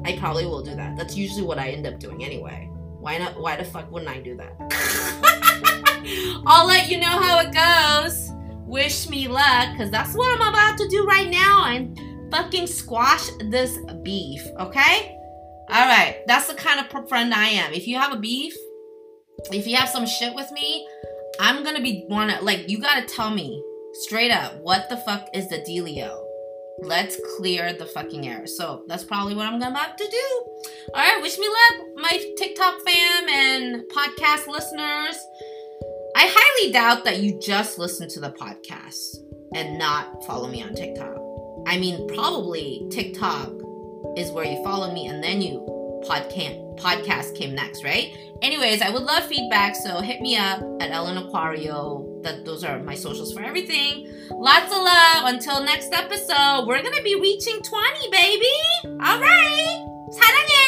I 0.07 0.17
probably 0.17 0.45
will 0.45 0.61
do 0.61 0.73
that. 0.73 0.95
That's 0.95 1.17
usually 1.17 1.43
what 1.43 1.59
I 1.59 1.67
end 1.67 1.85
up 1.85 1.99
doing 1.99 2.23
anyway. 2.23 2.69
Why 2.71 3.17
not? 3.17 3.37
Why 3.37 3.57
the 3.57 3.65
fuck 3.65 3.91
wouldn't 3.91 4.09
I 4.09 4.21
do 4.21 4.37
that? 4.37 4.53
I'll 6.47 6.65
let 6.65 6.89
you 6.89 6.97
know 6.97 7.19
how 7.19 7.41
it 7.41 7.53
goes. 7.53 8.31
Wish 8.65 9.09
me 9.09 9.27
luck, 9.27 9.73
because 9.73 9.91
that's 9.91 10.15
what 10.15 10.39
I'm 10.39 10.47
about 10.47 10.77
to 10.77 10.87
do 10.87 11.05
right 11.05 11.29
now. 11.29 11.59
I'm 11.61 11.93
fucking 12.31 12.67
squash 12.67 13.29
this 13.49 13.77
beef, 14.01 14.45
okay? 14.61 15.17
All 15.69 15.87
right, 15.87 16.21
that's 16.25 16.47
the 16.47 16.53
kind 16.53 16.79
of 16.79 17.09
friend 17.09 17.33
I 17.33 17.49
am. 17.49 17.73
If 17.73 17.85
you 17.85 17.97
have 17.97 18.13
a 18.13 18.19
beef, 18.19 18.55
if 19.51 19.67
you 19.67 19.75
have 19.75 19.89
some 19.89 20.05
shit 20.05 20.33
with 20.33 20.49
me, 20.53 20.87
I'm 21.41 21.65
gonna 21.65 21.81
be 21.81 22.05
wanna 22.09 22.39
like 22.41 22.69
you 22.69 22.79
gotta 22.79 23.05
tell 23.05 23.29
me 23.29 23.61
straight 23.91 24.31
up 24.31 24.55
what 24.61 24.87
the 24.87 24.95
fuck 24.97 25.27
is 25.33 25.49
the 25.49 25.57
dealio. 25.57 26.26
Let's 26.79 27.19
clear 27.37 27.73
the 27.73 27.85
fucking 27.85 28.27
air. 28.27 28.45
So 28.47 28.83
that's 28.87 29.03
probably 29.03 29.35
what 29.35 29.47
I'm 29.47 29.55
about 29.55 29.97
to 29.97 30.07
do. 30.09 30.45
All 30.93 31.01
right, 31.01 31.21
wish 31.21 31.37
me 31.37 31.47
luck, 31.47 31.87
my 31.95 32.33
TikTok 32.37 32.81
fam 32.81 33.29
and 33.29 33.83
podcast 33.89 34.47
listeners. 34.47 35.17
I 36.15 36.31
highly 36.33 36.71
doubt 36.71 37.03
that 37.05 37.19
you 37.19 37.39
just 37.39 37.77
listen 37.77 38.09
to 38.09 38.19
the 38.19 38.31
podcast 38.31 39.17
and 39.55 39.77
not 39.77 40.23
follow 40.25 40.47
me 40.47 40.63
on 40.63 40.73
TikTok. 40.73 41.17
I 41.67 41.77
mean, 41.77 42.07
probably 42.07 42.87
TikTok 42.91 43.51
is 44.15 44.31
where 44.31 44.45
you 44.45 44.63
follow 44.63 44.93
me 44.93 45.07
and 45.07 45.23
then 45.23 45.41
you 45.41 45.76
podcast 46.04 46.58
podcast 46.76 47.36
came 47.36 47.54
next, 47.54 47.84
right? 47.84 48.16
Anyways, 48.42 48.82
I 48.82 48.90
would 48.90 49.02
love 49.02 49.24
feedback, 49.24 49.76
so 49.76 50.00
hit 50.00 50.20
me 50.20 50.36
up 50.36 50.60
at 50.80 50.90
Ellen 50.90 51.16
Aquario. 51.16 52.22
That 52.22 52.44
those 52.44 52.64
are 52.64 52.82
my 52.82 52.94
socials 52.94 53.32
for 53.32 53.42
everything. 53.42 54.12
Lots 54.30 54.66
of 54.66 54.82
love. 54.82 55.34
Until 55.34 55.64
next 55.64 55.92
episode, 55.92 56.66
we're 56.66 56.82
gonna 56.82 57.02
be 57.02 57.14
reaching 57.14 57.62
20, 57.62 58.10
baby. 58.10 59.00
All 59.04 59.20
right. 59.20 59.88
사랑해. 60.12 60.62